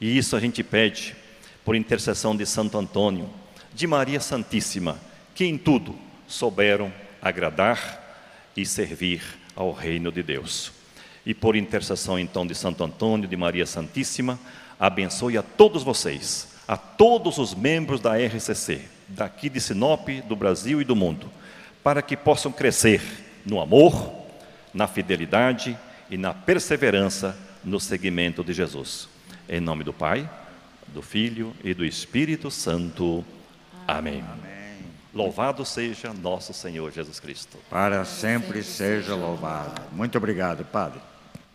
E 0.00 0.16
isso 0.16 0.36
a 0.36 0.40
gente 0.40 0.62
pede 0.62 1.16
por 1.64 1.74
intercessão 1.74 2.36
de 2.36 2.46
Santo 2.46 2.78
Antônio, 2.78 3.28
de 3.74 3.86
Maria 3.86 4.20
Santíssima, 4.20 4.98
que 5.34 5.44
em 5.44 5.58
tudo 5.58 5.94
souberam 6.26 6.92
agradar 7.20 8.04
e 8.56 8.64
servir 8.64 9.22
ao 9.56 9.72
reino 9.72 10.12
de 10.12 10.22
Deus. 10.22 10.72
E 11.26 11.34
por 11.34 11.56
intercessão 11.56 12.18
então 12.18 12.46
de 12.46 12.54
Santo 12.54 12.84
Antônio, 12.84 13.28
de 13.28 13.36
Maria 13.36 13.66
Santíssima, 13.66 14.38
abençoe 14.78 15.36
a 15.36 15.42
todos 15.42 15.82
vocês, 15.82 16.48
a 16.66 16.76
todos 16.76 17.38
os 17.38 17.54
membros 17.54 18.00
da 18.00 18.16
RCC, 18.16 18.82
daqui 19.08 19.48
de 19.48 19.60
Sinop, 19.60 20.08
do 20.28 20.36
Brasil 20.36 20.80
e 20.80 20.84
do 20.84 20.94
mundo, 20.94 21.28
para 21.88 22.02
que 22.02 22.18
possam 22.18 22.52
crescer 22.52 23.00
no 23.46 23.58
amor, 23.62 24.12
na 24.74 24.86
fidelidade 24.86 25.74
e 26.10 26.18
na 26.18 26.34
perseverança 26.34 27.34
no 27.64 27.80
seguimento 27.80 28.44
de 28.44 28.52
Jesus. 28.52 29.08
Em 29.48 29.58
nome 29.58 29.84
do 29.84 29.92
Pai, 29.94 30.28
do 30.88 31.00
Filho 31.00 31.54
e 31.64 31.72
do 31.72 31.86
Espírito 31.86 32.50
Santo. 32.50 33.24
Amém. 33.86 34.20
Amém. 34.20 34.84
Louvado 35.14 35.64
seja 35.64 36.12
nosso 36.12 36.52
Senhor 36.52 36.92
Jesus 36.92 37.18
Cristo. 37.18 37.56
Para 37.70 38.04
sempre 38.04 38.62
seja 38.62 39.14
louvado. 39.14 39.80
Muito 39.90 40.18
obrigado, 40.18 40.66
Padre. 40.66 41.00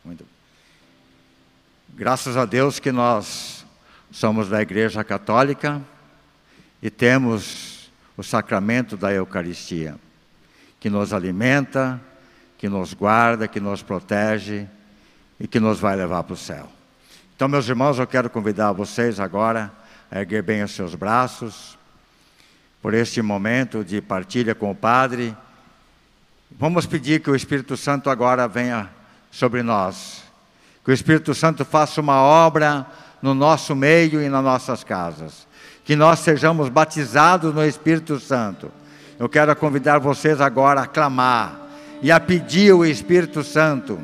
Muito. 0.04 0.26
Graças 1.90 2.36
a 2.36 2.46
Deus 2.46 2.80
que 2.80 2.92
nós 2.92 3.64
somos 4.10 4.50
da 4.50 4.60
Igreja 4.64 5.04
Católica 5.04 5.80
e 6.82 6.90
temos 6.90 7.92
o 8.18 8.24
sacramento 8.24 8.98
da 8.98 9.14
Eucaristia, 9.14 9.96
que 10.84 10.90
nos 10.90 11.14
alimenta, 11.14 11.98
que 12.58 12.68
nos 12.68 12.94
guarda, 12.94 13.48
que 13.48 13.62
nos 13.62 13.82
protege 13.82 14.68
e 15.40 15.48
que 15.48 15.58
nos 15.58 15.80
vai 15.80 15.96
levar 15.96 16.24
para 16.24 16.34
o 16.34 16.36
céu. 16.36 16.70
Então, 17.34 17.48
meus 17.48 17.70
irmãos, 17.70 18.00
eu 18.00 18.06
quero 18.06 18.30
convidar 18.30 18.74
vocês 18.74 19.18
agora 19.18 19.72
a 20.12 20.20
erguer 20.20 20.44
bem 20.44 20.62
os 20.62 20.72
seus 20.72 20.94
braços 20.94 21.78
por 22.82 22.94
este 22.94 23.22
momento 23.22 23.82
de 23.82 24.02
partilha 24.02 24.54
com 24.54 24.72
o 24.72 24.76
Padre. 24.76 25.34
Vamos 26.52 26.86
pedir 26.86 27.22
que 27.22 27.32
o 27.32 27.36
Espírito 27.36 27.78
Santo 27.78 28.10
agora 28.10 28.46
venha 28.46 28.90
sobre 29.32 29.64
nós. 29.64 30.22
Que 30.84 30.92
o 30.92 30.94
Espírito 30.94 31.34
Santo 31.34 31.64
faça 31.64 32.02
uma 32.02 32.22
obra 32.22 32.86
no 33.22 33.34
nosso 33.34 33.74
meio 33.74 34.22
e 34.22 34.28
nas 34.28 34.44
nossas 34.44 34.84
casas. 34.84 35.48
Que 35.86 35.96
nós 35.96 36.20
sejamos 36.20 36.68
batizados 36.68 37.56
no 37.56 37.66
Espírito 37.66 38.20
Santo. 38.20 38.70
Eu 39.20 39.30
quero 39.30 39.56
convidar 39.56 40.00
vocês 40.00 40.42
agora 40.42 40.82
a 40.82 40.88
clamar 40.88 41.60
e 42.02 42.12
a 42.12 42.20
pedir 42.20 42.74
o 42.74 42.84
Espírito 42.84 43.44
Santo. 43.44 44.00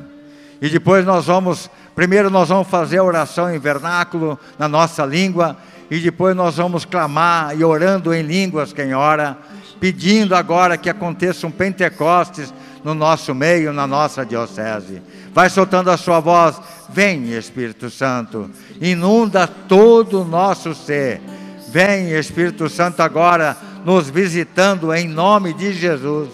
E 0.62 0.70
depois 0.70 1.06
nós 1.06 1.26
vamos, 1.26 1.70
primeiro 1.96 2.30
nós 2.30 2.50
vamos 2.50 2.68
fazer 2.68 3.00
a 3.00 3.04
oração 3.04 3.54
em 3.54 3.60
vernáculo, 3.60 4.40
na 4.58 4.68
nossa 4.68 5.06
língua, 5.06 5.58
e 5.90 6.00
depois 6.00 6.36
nós 6.36 6.58
vamos 6.58 6.86
clamar 6.86 7.58
e 7.58 7.64
orando 7.64 8.14
em 8.14 8.22
línguas 8.22 8.72
quem 8.72 8.94
ora, 8.94 9.38
pedindo 9.80 10.36
agora 10.36 10.78
que 10.78 10.90
aconteça 10.90 11.48
um 11.48 11.52
Pentecostes 11.52 12.54
no 12.84 12.94
nosso 12.94 13.34
meio, 13.34 13.74
na 13.74 13.88
nossa 13.88 14.26
diocese. 14.26 15.02
Vai 15.34 15.50
soltando 15.50 15.90
a 15.90 15.98
sua 15.98 16.20
voz, 16.20 16.62
vem 16.90 17.32
Espírito 17.34 17.90
Santo, 17.90 18.50
inunda 18.80 19.48
todo 19.48 20.22
o 20.22 20.26
nosso 20.26 20.76
ser. 20.76 21.22
Vem 21.72 22.12
Espírito 22.12 22.68
Santo 22.68 23.02
agora 23.02 23.56
nos 23.86 24.10
visitando 24.10 24.94
em 24.94 25.08
nome 25.08 25.54
de 25.54 25.72
Jesus. 25.72 26.30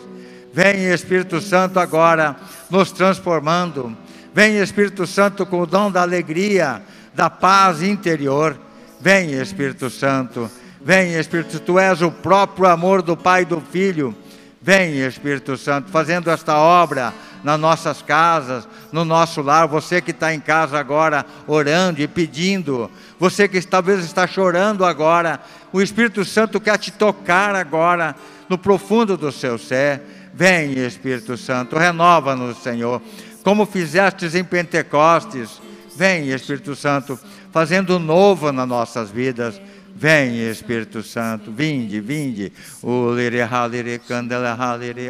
Vem 0.53 0.85
Espírito 0.85 1.41
Santo 1.41 1.77
agora 1.77 2.37
nos 2.69 2.91
transformando. 2.91 3.95
Vem 4.33 4.57
Espírito 4.57 5.05
Santo 5.05 5.45
com 5.45 5.59
o 5.59 5.65
dom 5.65 5.91
da 5.91 6.01
alegria, 6.01 6.81
da 7.13 7.29
paz 7.29 7.83
interior. 7.83 8.57
Vem 9.01 9.33
Espírito 9.33 9.89
Santo. 9.89 10.49
Vem 10.81 11.15
Espírito, 11.15 11.59
tu 11.59 11.79
és 11.79 12.01
o 12.01 12.11
próprio 12.11 12.67
amor 12.67 13.01
do 13.01 13.17
Pai 13.17 13.41
e 13.41 13.45
do 13.45 13.59
Filho. 13.59 14.15
Vem 14.61 14.99
Espírito 14.99 15.57
Santo, 15.57 15.91
fazendo 15.91 16.29
esta 16.29 16.57
obra 16.57 17.13
nas 17.43 17.59
nossas 17.59 18.01
casas, 18.01 18.67
no 18.91 19.03
nosso 19.03 19.41
lar. 19.41 19.67
Você 19.67 20.01
que 20.01 20.11
está 20.11 20.33
em 20.33 20.39
casa 20.39 20.79
agora 20.79 21.25
orando 21.45 22.01
e 22.01 22.07
pedindo, 22.07 22.89
você 23.19 23.47
que 23.47 23.61
talvez 23.61 24.03
está 24.03 24.27
chorando 24.27 24.83
agora, 24.83 25.39
o 25.71 25.81
Espírito 25.81 26.25
Santo 26.25 26.59
quer 26.59 26.77
te 26.77 26.91
tocar 26.91 27.55
agora 27.55 28.15
no 28.49 28.57
profundo 28.57 29.15
do 29.15 29.31
seu 29.31 29.57
ser. 29.57 30.01
Vem, 30.33 30.73
Espírito 30.73 31.37
Santo, 31.37 31.77
renova-nos, 31.77 32.61
Senhor, 32.61 33.01
como 33.43 33.65
fizestes 33.65 34.35
em 34.35 34.43
Pentecostes. 34.43 35.61
Vem, 35.95 36.29
Espírito 36.29 36.75
Santo, 36.75 37.17
fazendo 37.51 37.97
novo 37.97 38.51
nas 38.51 38.67
nossas 38.67 39.09
vidas. 39.09 39.61
Vem, 39.95 40.49
Espírito 40.49 41.01
Santo, 41.01 41.53
vinde, 41.53 42.01
vinde. 42.01 42.51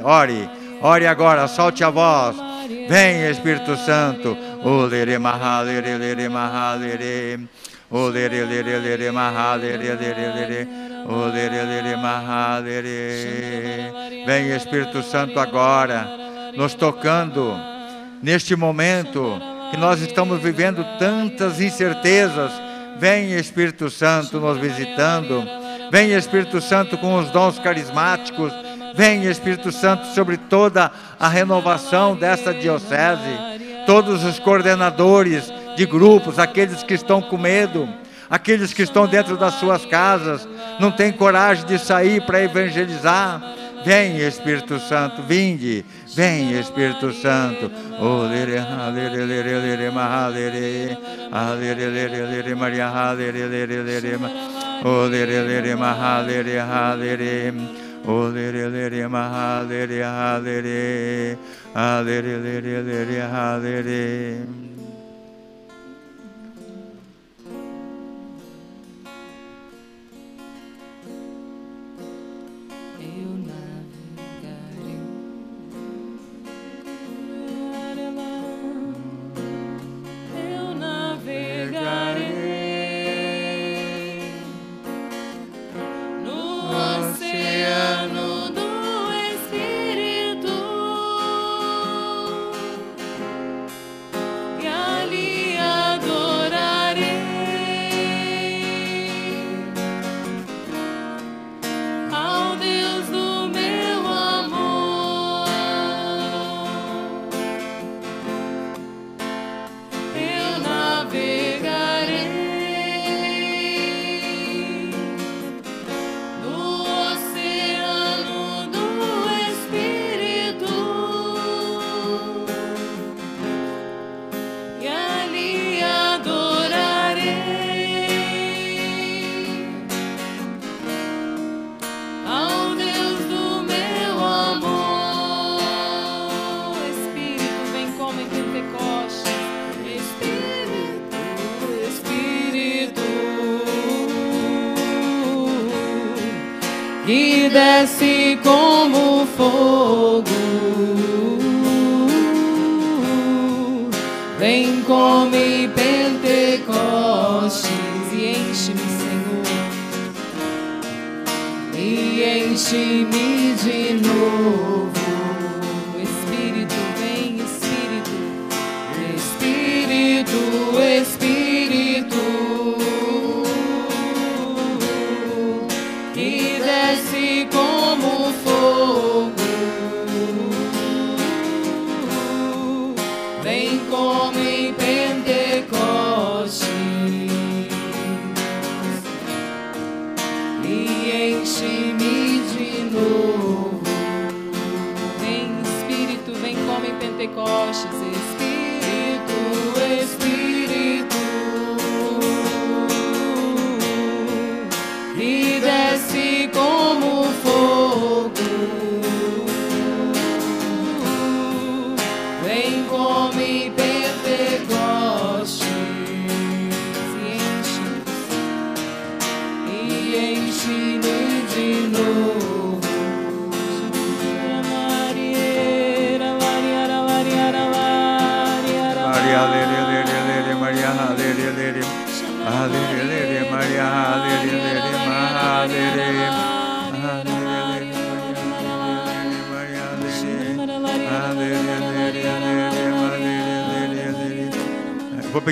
Ore, 0.03 0.49
ore 0.79 1.07
agora, 1.07 1.47
solte 1.47 1.83
a 1.83 1.89
voz. 1.89 2.37
Vem, 2.87 3.27
Espírito 3.31 3.75
Santo. 3.77 4.37
Vem 14.25 14.55
Espírito 14.55 15.03
Santo 15.03 15.39
agora, 15.39 16.07
nos 16.55 16.73
tocando 16.73 17.55
neste 18.23 18.55
momento 18.55 19.39
que 19.69 19.77
nós 19.77 20.01
estamos 20.01 20.41
vivendo 20.41 20.83
tantas 20.97 21.61
incertezas. 21.61 22.51
Vem 22.97 23.33
Espírito 23.33 23.89
Santo 23.89 24.39
nos 24.39 24.57
visitando. 24.57 25.43
Vem 25.91 26.13
Espírito 26.13 26.59
Santo 26.61 26.97
com 26.97 27.17
os 27.17 27.29
dons 27.29 27.59
carismáticos. 27.59 28.51
Vem 28.95 29.25
Espírito 29.25 29.71
Santo 29.71 30.07
sobre 30.07 30.37
toda 30.37 30.91
a 31.19 31.27
renovação 31.27 32.15
desta 32.15 32.53
diocese. 32.53 33.29
Todos 33.85 34.23
os 34.23 34.39
coordenadores 34.39 35.53
de 35.75 35.85
grupos, 35.85 36.39
aqueles 36.39 36.83
que 36.83 36.93
estão 36.93 37.21
com 37.21 37.37
medo, 37.37 37.87
aqueles 38.29 38.73
que 38.73 38.81
estão 38.81 39.07
dentro 39.07 39.37
das 39.37 39.55
suas 39.55 39.85
casas, 39.85 40.47
não 40.79 40.91
têm 40.91 41.11
coragem 41.11 41.65
de 41.65 41.77
sair 41.77 42.21
para 42.25 42.43
evangelizar. 42.43 43.41
Vem 43.85 44.17
Espírito 44.17 44.79
Santo, 44.79 45.21
vinde, 45.21 45.85
vem 46.15 46.59
Espírito 46.59 47.13
Santo. 47.13 47.71
Oh, 47.99 48.25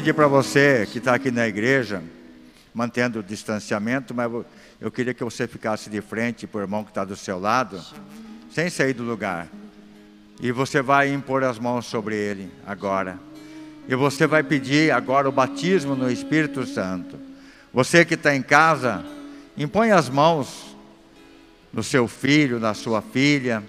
pedir 0.04 0.14
para 0.16 0.28
você 0.28 0.86
que 0.92 0.98
está 0.98 1.16
aqui 1.16 1.32
na 1.32 1.48
igreja, 1.48 2.04
mantendo 2.74 3.20
o 3.20 3.24
distanciamento, 3.24 4.14
mas 4.14 4.30
eu- 4.82 4.92
queria 4.92 5.14
que 5.14 5.24
você 5.24 5.48
ficasse 5.48 5.90
de 5.90 6.02
frente 6.02 6.46
para 6.46 6.58
o 6.58 6.62
irmão 6.62 6.84
que 6.84 6.92
está 6.92 7.06
do 7.06 7.16
seu 7.16 7.40
lado, 7.40 7.82
sem 8.52 8.70
sair 8.70 8.92
do 8.92 9.02
lugar. 9.02 9.48
E 10.42 10.52
você 10.52 10.82
vai 10.82 11.14
impor 11.14 11.42
as 11.46 11.58
mãos 11.58 11.86
sobre 11.86 12.18
ele 12.18 12.52
agora. 12.68 13.18
E 13.88 13.96
você 13.96 14.28
vai 14.28 14.44
pedir 14.44 14.92
agora 14.92 15.30
o 15.30 15.32
batismo 15.32 15.96
no 15.96 16.12
Espírito 16.12 16.66
Santo. 16.66 17.18
Você 17.74 18.04
que 18.04 18.16
está 18.16 18.36
em 18.36 18.42
casa, 18.42 19.06
impõe 19.58 19.92
as 19.92 20.10
mãos 20.10 20.76
no 21.72 21.82
seu 21.82 22.10
filho, 22.10 22.60
na 22.60 22.74
sua 22.74 23.02
filha, 23.02 23.64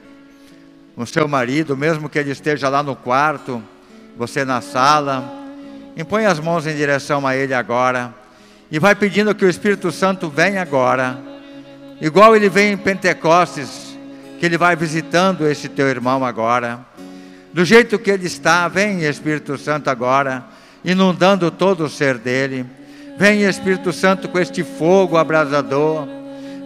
no 0.97 1.07
seu 1.07 1.28
marido, 1.28 1.76
mesmo 1.76 2.09
que 2.09 2.18
ele 2.18 2.32
esteja 2.32 2.68
lá 2.68 2.82
no 2.82 2.97
quarto, 2.97 3.62
você 4.16 4.45
na 4.45 4.61
sala. 4.61 5.43
Impõe 5.97 6.26
as 6.26 6.40
mãos 6.40 6.66
em 6.66 6.74
direção 6.74 7.26
a 7.26 7.36
ele 7.36 7.55
agora. 7.55 8.12
E 8.70 8.78
vai 8.78 8.95
pedindo 8.95 9.34
que 9.34 9.45
o 9.45 9.49
Espírito 9.49 9.92
Santo 9.92 10.28
venha 10.28 10.61
agora. 10.61 11.18
Igual 12.01 12.34
ele 12.34 12.49
vem 12.49 12.72
em 12.72 12.76
Pentecostes, 12.76 13.97
que 14.40 14.45
ele 14.45 14.59
vai 14.59 14.74
visitando 14.74 15.47
esse 15.47 15.68
teu 15.68 15.88
irmão 15.88 16.24
agora. 16.24 16.80
Do 17.53 17.64
jeito 17.64 17.99
que 18.01 18.11
ele 18.11 18.26
está, 18.26 18.66
vem 18.66 19.05
Espírito 19.05 19.57
Santo 19.57 19.88
agora, 19.88 20.45
inundando 20.84 21.53
todo 21.53 21.84
o 21.84 21.88
ser 21.88 22.18
dele. 22.18 22.66
Vem 23.16 23.45
Espírito 23.45 23.92
Santo 23.92 24.28
com 24.28 24.40
este 24.40 24.64
fogo 24.64 25.16
abrasador. 25.16 26.09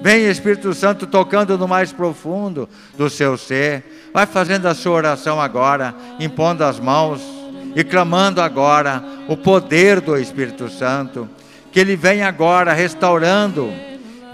Vem 0.03 0.25
Espírito 0.27 0.73
Santo 0.73 1.07
tocando 1.07 1.59
no 1.59 1.69
mais 1.69 1.93
profundo 1.93 2.67
do 2.97 3.11
seu 3.11 3.37
ser. 3.37 4.11
Vai 4.15 4.25
fazendo 4.25 4.67
a 4.67 4.75
sua 4.75 4.93
oração 4.93 5.39
agora, 5.39 5.95
impondo 6.19 6.65
as 6.65 6.81
mãos 6.81 7.38
e 7.79 7.85
clamando 7.85 8.43
agora 8.43 9.01
o 9.29 9.37
poder 9.37 10.01
do 10.01 10.19
Espírito 10.19 10.69
Santo. 10.69 11.29
Que 11.71 11.79
ele 11.79 11.95
venha 11.95 12.27
agora 12.27 12.73
restaurando, 12.73 13.73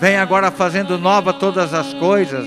vem 0.01 0.17
agora 0.17 0.51
fazendo 0.51 0.97
nova 0.97 1.31
todas 1.31 1.75
as 1.75 1.93
coisas. 1.93 2.47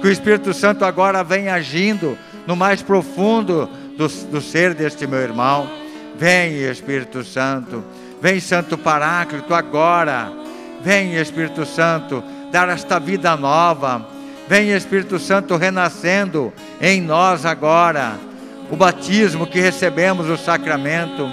Que 0.00 0.08
o 0.08 0.10
Espírito 0.10 0.52
Santo 0.52 0.84
agora 0.84 1.22
vem 1.22 1.48
agindo 1.48 2.18
no 2.44 2.56
mais 2.56 2.82
profundo 2.82 3.70
do, 3.96 4.08
do 4.08 4.40
ser 4.40 4.74
deste 4.74 5.06
meu 5.06 5.20
irmão. 5.20 5.70
Vem, 6.18 6.54
Espírito 6.68 7.22
Santo. 7.22 7.84
Vem, 8.20 8.40
Santo 8.40 8.76
Paráclito, 8.76 9.54
agora. 9.54 10.32
Vem, 10.82 11.14
Espírito 11.14 11.64
Santo, 11.64 12.20
dar 12.50 12.68
esta 12.68 12.98
vida 12.98 13.36
nova. 13.36 14.08
Vem, 14.48 14.72
Espírito 14.72 15.20
Santo, 15.20 15.56
renascendo 15.56 16.52
em 16.80 17.00
nós 17.00 17.46
agora. 17.46 18.31
O 18.72 18.76
batismo 18.76 19.46
que 19.46 19.60
recebemos, 19.60 20.30
o 20.30 20.38
sacramento. 20.38 21.30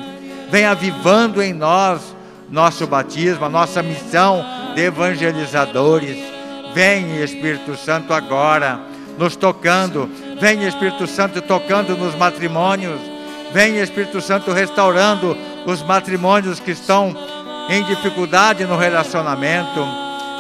Vem 0.52 0.66
avivando 0.66 1.42
em 1.42 1.54
nós 1.54 2.02
nosso 2.52 2.86
batismo, 2.86 3.46
a 3.46 3.50
nossa 3.50 3.82
missão 3.82 4.44
de 4.76 4.82
evangelizadores. 4.82 6.18
Vem, 6.74 7.24
Espírito 7.24 7.78
Santo, 7.78 8.14
agora, 8.14 8.82
nos 9.18 9.38
tocando. 9.38 10.10
Vem, 10.38 10.68
Espírito 10.68 11.08
Santo, 11.08 11.42
tocando 11.42 11.96
nos 11.96 12.14
matrimônios. 12.14 13.00
Vem, 13.54 13.78
Espírito 13.78 14.20
Santo, 14.20 14.52
restaurando 14.52 15.38
os 15.66 15.82
matrimônios 15.82 16.60
que 16.60 16.72
estão 16.72 17.16
em 17.70 17.86
dificuldade 17.86 18.66
no 18.66 18.76
relacionamento. 18.76 19.88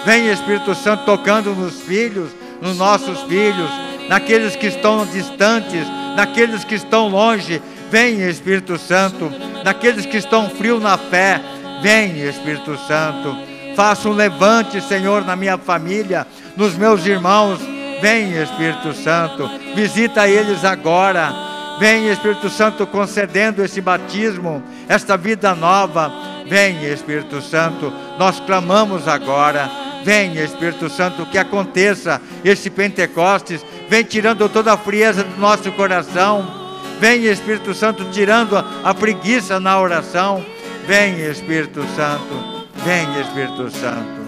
Vem, 0.04 0.30
Espírito 0.30 0.76
Santo, 0.76 1.06
tocando 1.06 1.56
nos 1.56 1.80
filhos, 1.80 2.30
nos 2.62 2.78
nossos 2.78 3.22
filhos, 3.22 3.70
naqueles 4.10 4.58
que 4.58 4.68
estão 4.68 5.06
distantes, 5.06 5.88
naqueles 6.20 6.66
que 6.66 6.76
estão 6.76 7.08
longe. 7.08 7.62
Vem, 7.90 8.22
Espírito 8.28 8.78
Santo, 8.78 9.32
naqueles 9.64 10.06
que 10.06 10.18
estão 10.18 10.50
frios 10.50 10.82
na 10.84 10.98
fé. 10.98 11.40
Vem, 11.82 12.20
Espírito 12.28 12.78
Santo. 12.86 13.38
Faça 13.74 14.10
um 14.10 14.12
levante, 14.12 14.82
Senhor, 14.82 15.24
na 15.24 15.38
minha 15.38 15.58
família, 15.58 16.28
nos 16.58 16.76
meus 16.76 17.06
irmãos. 17.06 17.60
Vem, 18.02 18.34
Espírito 18.34 18.94
Santo. 18.94 19.50
Visita 19.74 20.28
eles 20.28 20.66
agora. 20.66 21.34
Vem, 21.80 22.10
Espírito 22.10 22.50
Santo, 22.50 22.86
concedendo 22.86 23.64
esse 23.64 23.80
batismo, 23.80 24.62
esta 24.90 25.16
vida 25.16 25.56
nova. 25.56 26.12
Vem, 26.46 26.84
Espírito 26.84 27.42
Santo. 27.42 27.94
Nós 28.18 28.42
clamamos 28.42 29.08
agora. 29.08 29.70
Vem, 30.04 30.38
Espírito 30.38 30.90
Santo, 30.90 31.26
que 31.26 31.38
aconteça 31.38 32.22
esse 32.44 32.70
Pentecostes. 32.70 33.66
Vem 33.90 34.04
tirando 34.04 34.48
toda 34.50 34.74
a 34.74 34.78
frieza 34.78 35.24
do 35.24 35.40
nosso 35.40 35.72
coração. 35.74 36.60
Vem, 37.00 37.26
Espírito 37.26 37.74
Santo, 37.74 38.06
tirando 38.12 38.58
a, 38.58 38.94
preguiça 38.94 39.60
na 39.60 39.80
oração. 39.80 40.46
Vem, 40.88 41.20
Espírito 41.22 41.86
Santo. 41.96 42.68
Vem, 42.86 43.22
Espírito 43.22 43.70
Santo. 43.72 44.20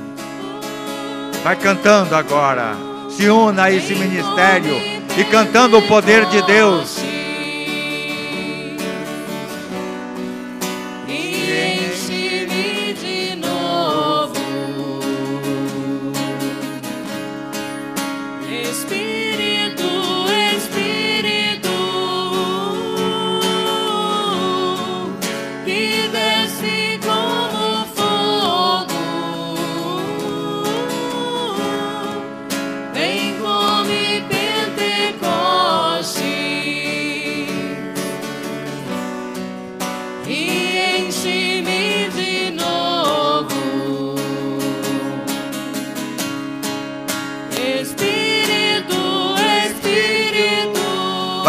Vai 1.44 1.56
cantando 1.56 2.16
agora. 2.16 2.76
Se 3.10 3.30
una 3.30 3.66
a 3.66 3.72
esse 3.72 3.94
ministério 3.94 4.76
e 5.18 5.24
cantando 5.26 5.78
o 5.78 5.82
poder 5.82 6.26
de 6.28 6.42
Deus. 6.44 7.11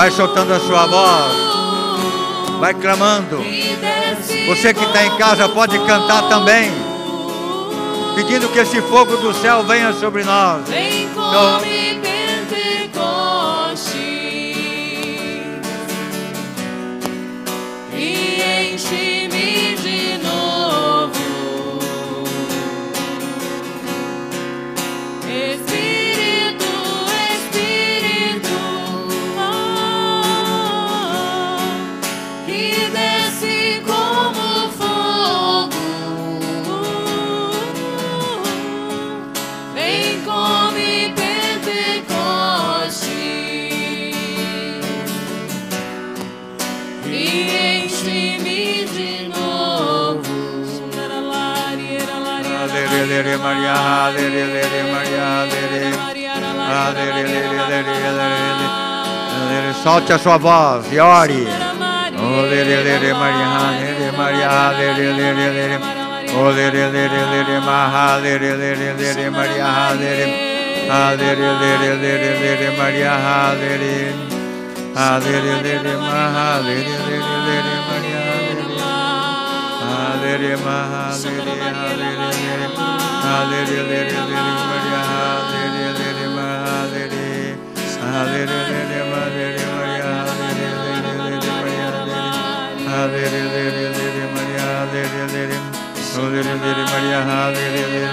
Vai 0.03 0.11
soltando 0.11 0.53
a 0.53 0.59
sua 0.59 0.85
voz. 0.85 1.33
Vai 2.59 2.75
clamando. 2.75 3.37
Você 4.49 4.75
que 4.75 4.83
está 4.83 5.07
em 5.07 5.17
casa 5.17 5.49
pode 5.49 5.79
cantar 5.79 6.29
também. 6.29 6.73
Pedindo 8.17 8.49
que 8.49 8.59
esse 8.59 8.83
fogo 8.83 9.17
do 9.19 9.33
céu 9.33 9.63
venha 9.63 9.93
sobre 9.93 10.25
nós. 10.25 10.69
Vem 10.69 11.05
Então, 11.05 11.61
Adelele 53.83 54.62
Maria, 54.93 55.24
adelele 55.43 55.97
Maria, 55.97 56.33
adelele. 56.87 57.39
Adelele. 57.62 58.66
Solte 59.83 60.12
a 60.12 60.18
sua 60.18 60.37
voz 60.39 60.85
e 60.93 61.01
ore. 61.01 61.47
Olelele 62.16 63.12
Maria, 63.14 63.49
adelele 63.68 64.11
Maria, 64.16 64.49
adelele. 64.68 65.80
Olelele 66.39 67.59
Maria, 67.66 68.14
adelele 68.14 69.30
Maria, 69.30 69.66
adelele. 69.89 70.37
Adelele 70.89 72.68
Maria, 72.78 73.12
adelele. 73.49 74.14
Adelele 74.95 75.93
Maria, 75.97 76.55
adelele 76.55 77.74
Maria, 77.89 78.12
hallelujah, 96.23 96.87
Maria, 96.91 97.20
hallelujah, 97.20 98.12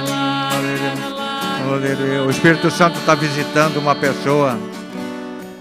hallelujah. 1.64 2.24
O 2.26 2.30
Espírito 2.30 2.72
Santo 2.72 3.00
está 3.00 3.16
visitando 3.16 3.78
uma 3.78 3.96
pessoa 3.96 4.58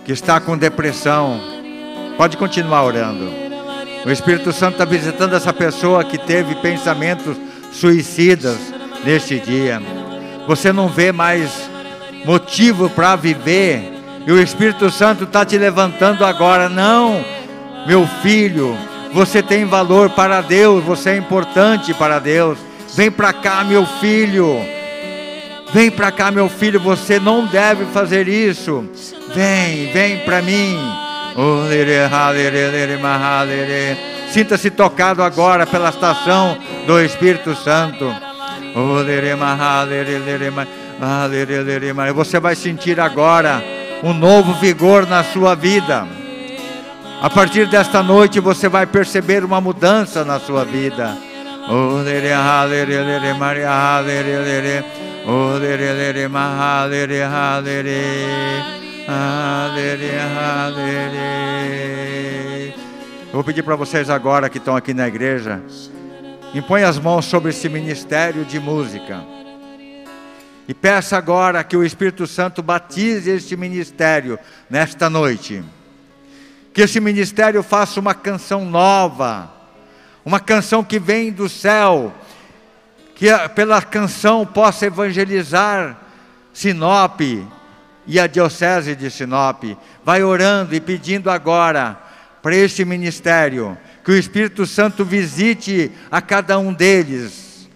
que 0.04 0.12
está 0.12 0.40
com 0.40 0.56
depressão. 0.56 1.40
Pode 2.16 2.36
continuar 2.36 2.84
orando. 2.84 3.37
O 4.04 4.10
Espírito 4.10 4.52
Santo 4.52 4.72
está 4.72 4.84
visitando 4.84 5.34
essa 5.34 5.52
pessoa 5.52 6.04
que 6.04 6.16
teve 6.16 6.54
pensamentos 6.56 7.36
suicidas 7.72 8.56
neste 9.04 9.38
dia. 9.38 9.82
Você 10.46 10.72
não 10.72 10.88
vê 10.88 11.12
mais 11.12 11.68
motivo 12.24 12.88
para 12.90 13.16
viver. 13.16 13.92
E 14.26 14.32
o 14.32 14.40
Espírito 14.40 14.90
Santo 14.90 15.24
está 15.24 15.44
te 15.44 15.56
levantando 15.56 16.24
agora. 16.24 16.68
Não, 16.68 17.24
meu 17.86 18.06
filho, 18.22 18.76
você 19.12 19.42
tem 19.42 19.64
valor 19.64 20.10
para 20.10 20.40
Deus, 20.40 20.84
você 20.84 21.10
é 21.10 21.16
importante 21.16 21.94
para 21.94 22.18
Deus. 22.18 22.58
Vem 22.94 23.10
para 23.10 23.32
cá, 23.32 23.64
meu 23.64 23.86
filho. 23.86 24.58
Vem 25.72 25.90
para 25.90 26.10
cá, 26.10 26.30
meu 26.30 26.48
filho, 26.48 26.80
você 26.80 27.20
não 27.20 27.46
deve 27.46 27.84
fazer 27.86 28.26
isso. 28.28 28.84
Vem, 29.34 29.92
vem 29.92 30.18
para 30.24 30.40
mim. 30.40 31.07
Sinta-se 34.32 34.70
tocado 34.70 35.22
agora 35.22 35.64
pela 35.64 35.88
estação 35.88 36.58
do 36.84 37.00
Espírito 37.00 37.54
Santo. 37.54 38.12
Você 42.12 42.40
vai 42.40 42.56
sentir 42.56 42.98
agora 42.98 43.62
um 44.02 44.12
novo 44.12 44.52
vigor 44.54 45.06
na 45.06 45.22
sua 45.22 45.54
vida. 45.54 46.08
A 47.22 47.30
partir 47.30 47.68
desta 47.68 48.02
noite 48.02 48.40
você 48.40 48.68
vai 48.68 48.84
perceber 48.84 49.44
uma 49.44 49.60
mudança 49.60 50.24
na 50.24 50.40
sua 50.40 50.64
vida. 50.64 51.16
Eu 63.26 63.32
vou 63.32 63.42
pedir 63.42 63.62
para 63.62 63.74
vocês 63.74 64.10
agora 64.10 64.50
que 64.50 64.58
estão 64.58 64.76
aqui 64.76 64.92
na 64.92 65.08
igreja, 65.08 65.62
impõe 66.54 66.82
as 66.82 66.98
mãos 66.98 67.24
sobre 67.24 67.48
esse 67.48 67.70
ministério 67.70 68.44
de 68.44 68.60
música. 68.60 69.24
E 70.68 70.74
peça 70.74 71.16
agora 71.16 71.64
que 71.64 71.74
o 71.74 71.82
Espírito 71.82 72.26
Santo 72.26 72.62
batize 72.62 73.30
este 73.30 73.56
ministério 73.56 74.38
nesta 74.68 75.08
noite. 75.08 75.64
Que 76.74 76.82
esse 76.82 77.00
ministério 77.00 77.62
faça 77.62 77.98
uma 77.98 78.12
canção 78.12 78.66
nova, 78.66 79.50
uma 80.22 80.38
canção 80.38 80.84
que 80.84 80.98
vem 80.98 81.32
do 81.32 81.48
céu, 81.48 82.12
que 83.14 83.28
pela 83.54 83.80
canção 83.80 84.44
possa 84.44 84.84
evangelizar 84.84 85.96
Sinop 86.52 87.22
e 88.08 88.18
a 88.18 88.26
Diocese 88.26 88.96
de 88.96 89.10
Sinop. 89.10 89.62
Vai 90.02 90.24
orando 90.24 90.74
e 90.74 90.80
pedindo 90.80 91.30
agora 91.30 91.96
para 92.42 92.56
este 92.56 92.84
ministério 92.84 93.76
que 94.02 94.10
o 94.10 94.16
Espírito 94.16 94.64
Santo 94.64 95.04
visite 95.04 95.92
a 96.10 96.22
cada 96.22 96.58
um 96.58 96.72
deles, 96.72 97.68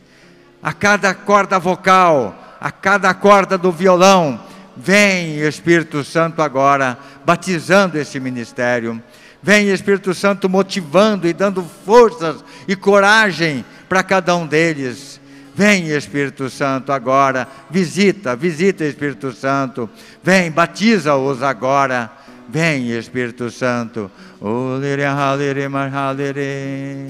a 0.63 0.73
cada 0.73 1.13
corda 1.13 1.59
vocal, 1.59 2.57
a 2.59 2.71
cada 2.71 3.13
corda 3.13 3.59
do 3.59 3.71
violão. 3.71 4.41
Vem, 4.75 5.39
Espírito 5.41 6.03
Santo, 6.03 6.41
agora, 6.41 6.99
batizando 7.27 7.99
esse 7.99 8.19
ministério. 8.19 9.03
Vem, 9.43 9.69
Espírito 9.69 10.15
Santo, 10.15 10.49
motivando 10.49 11.29
e 11.29 11.35
dando 11.35 11.63
forças 11.85 12.43
e 12.67 12.75
coragem 12.75 13.63
para 13.87 14.03
cada 14.03 14.35
um 14.35 14.47
deles. 14.47 15.21
Vem, 15.55 15.89
Espírito 15.89 16.49
Santo, 16.49 16.93
agora. 16.93 17.47
Visita, 17.69 18.35
visita, 18.35 18.85
Espírito 18.85 19.33
Santo. 19.33 19.89
Vem, 20.23 20.51
batiza-os 20.51 21.43
agora. 21.43 22.11
Vem, 22.49 22.91
Espírito 22.91 23.51
Santo. 23.51 24.11
Olere, 24.41 25.05
halere, 25.05 25.69
mahalere. 25.69 27.07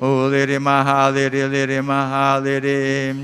Olere, 0.00 0.58
mahalere, 0.58 1.46
lere, 1.46 1.80
mahalere. 1.80 3.14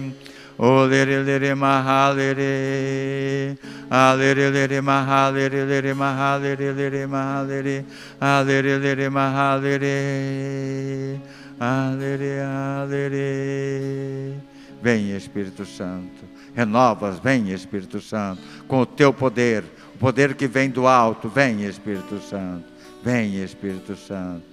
Olere, 0.58 1.22
lere, 1.22 1.54
mahalere. 1.54 3.56
Alere, 3.90 4.50
lere, 4.50 4.80
mahalere, 4.80 5.64
lere, 5.64 5.94
mahalere, 5.94 6.72
lere, 6.72 7.06
mahalere. 7.06 7.84
Alere, 8.20 8.78
lere, 8.78 9.08
mahalere. 9.08 11.20
Alere, 11.58 12.42
alere. 12.42 14.47
Vem, 14.88 15.14
Espírito 15.14 15.66
Santo. 15.66 16.24
Renovas, 16.54 17.18
vem, 17.18 17.50
Espírito 17.50 18.00
Santo, 18.00 18.40
com 18.66 18.80
o 18.80 18.86
teu 18.86 19.12
poder, 19.12 19.62
o 19.94 19.98
poder 19.98 20.34
que 20.34 20.46
vem 20.46 20.70
do 20.70 20.86
alto. 20.86 21.28
Vem, 21.28 21.62
Espírito 21.66 22.18
Santo. 22.22 22.64
Vem, 23.04 23.44
Espírito 23.44 23.94
Santo. 23.96 24.46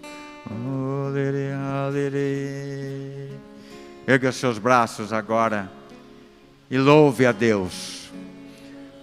Erga 4.06 4.30
seus 4.34 4.58
braços 4.58 5.14
agora 5.14 5.72
e 6.70 6.78
louve 6.78 7.26
a 7.26 7.32
Deus. 7.32 8.12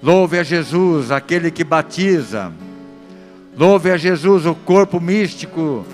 Louve 0.03 0.39
a 0.39 0.43
Jesus, 0.43 1.11
aquele 1.11 1.51
que 1.51 1.65
batiza. 1.65 2.53
Louve 3.57 3.91
a 3.91 3.97
Jesus, 3.97 4.45
o 4.45 4.55
corpo 4.55 5.01
místico. 5.01 5.87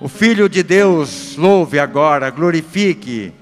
O 0.00 0.08
Filho 0.08 0.48
de 0.48 0.64
Deus, 0.64 1.36
louve 1.36 1.78
agora, 1.78 2.28
glorifique 2.28 3.32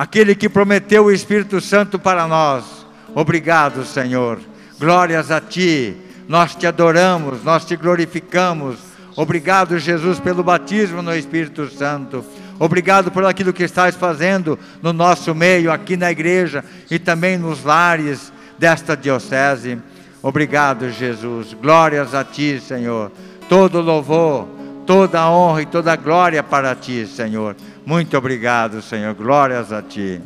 aquele 0.00 0.34
que 0.34 0.48
prometeu 0.48 1.04
o 1.04 1.12
Espírito 1.12 1.60
Santo 1.60 1.98
para 1.98 2.26
nós. 2.26 2.86
Obrigado, 3.14 3.84
Senhor. 3.84 4.40
Glórias 4.78 5.30
a 5.30 5.42
Ti. 5.42 5.94
Nós 6.26 6.54
te 6.54 6.66
adoramos, 6.66 7.44
nós 7.44 7.66
te 7.66 7.76
glorificamos. 7.76 8.78
Obrigado, 9.14 9.78
Jesus, 9.78 10.18
pelo 10.18 10.42
batismo 10.42 11.02
no 11.02 11.14
Espírito 11.14 11.68
Santo. 11.68 12.24
Obrigado 12.58 13.10
por 13.10 13.26
aquilo 13.26 13.52
que 13.52 13.62
estás 13.62 13.94
fazendo 13.94 14.58
no 14.80 14.94
nosso 14.94 15.34
meio, 15.34 15.70
aqui 15.70 15.98
na 15.98 16.10
igreja 16.10 16.64
e 16.90 16.98
também 16.98 17.36
nos 17.36 17.62
lares 17.62 18.32
desta 18.58 18.96
diocese. 18.96 19.78
Obrigado, 20.22 20.88
Jesus. 20.88 21.52
Glórias 21.52 22.14
a 22.14 22.24
Ti, 22.24 22.58
Senhor. 22.58 23.12
Todo 23.50 23.82
louvor, 23.82 24.48
toda 24.86 25.28
honra 25.28 25.60
e 25.60 25.66
toda 25.66 25.94
glória 25.94 26.42
para 26.42 26.74
Ti, 26.74 27.06
Senhor. 27.06 27.54
Muito 27.90 28.16
obrigado, 28.16 28.80
Senhor. 28.80 29.12
Glórias 29.14 29.72
a 29.72 29.82
Ti. 29.82 30.20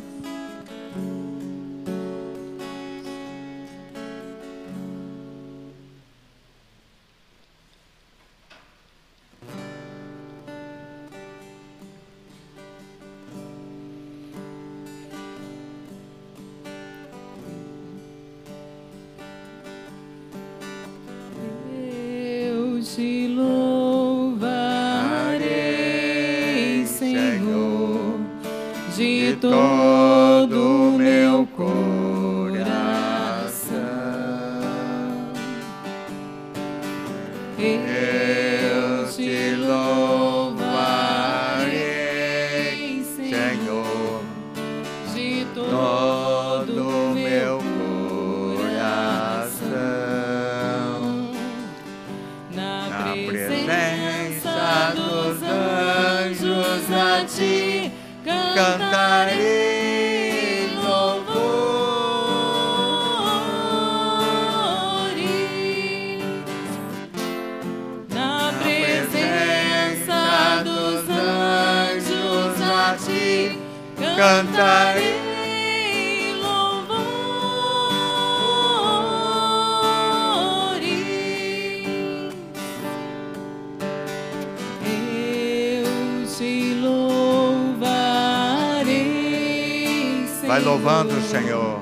Vai 90.55 90.63
louvando 90.63 91.17
o 91.17 91.21
Senhor. 91.21 91.77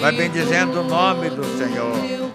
Vai 0.00 0.10
bendizendo 0.10 0.80
o 0.80 0.84
nome 0.84 1.30
do 1.30 1.44
Senhor. 1.56 2.29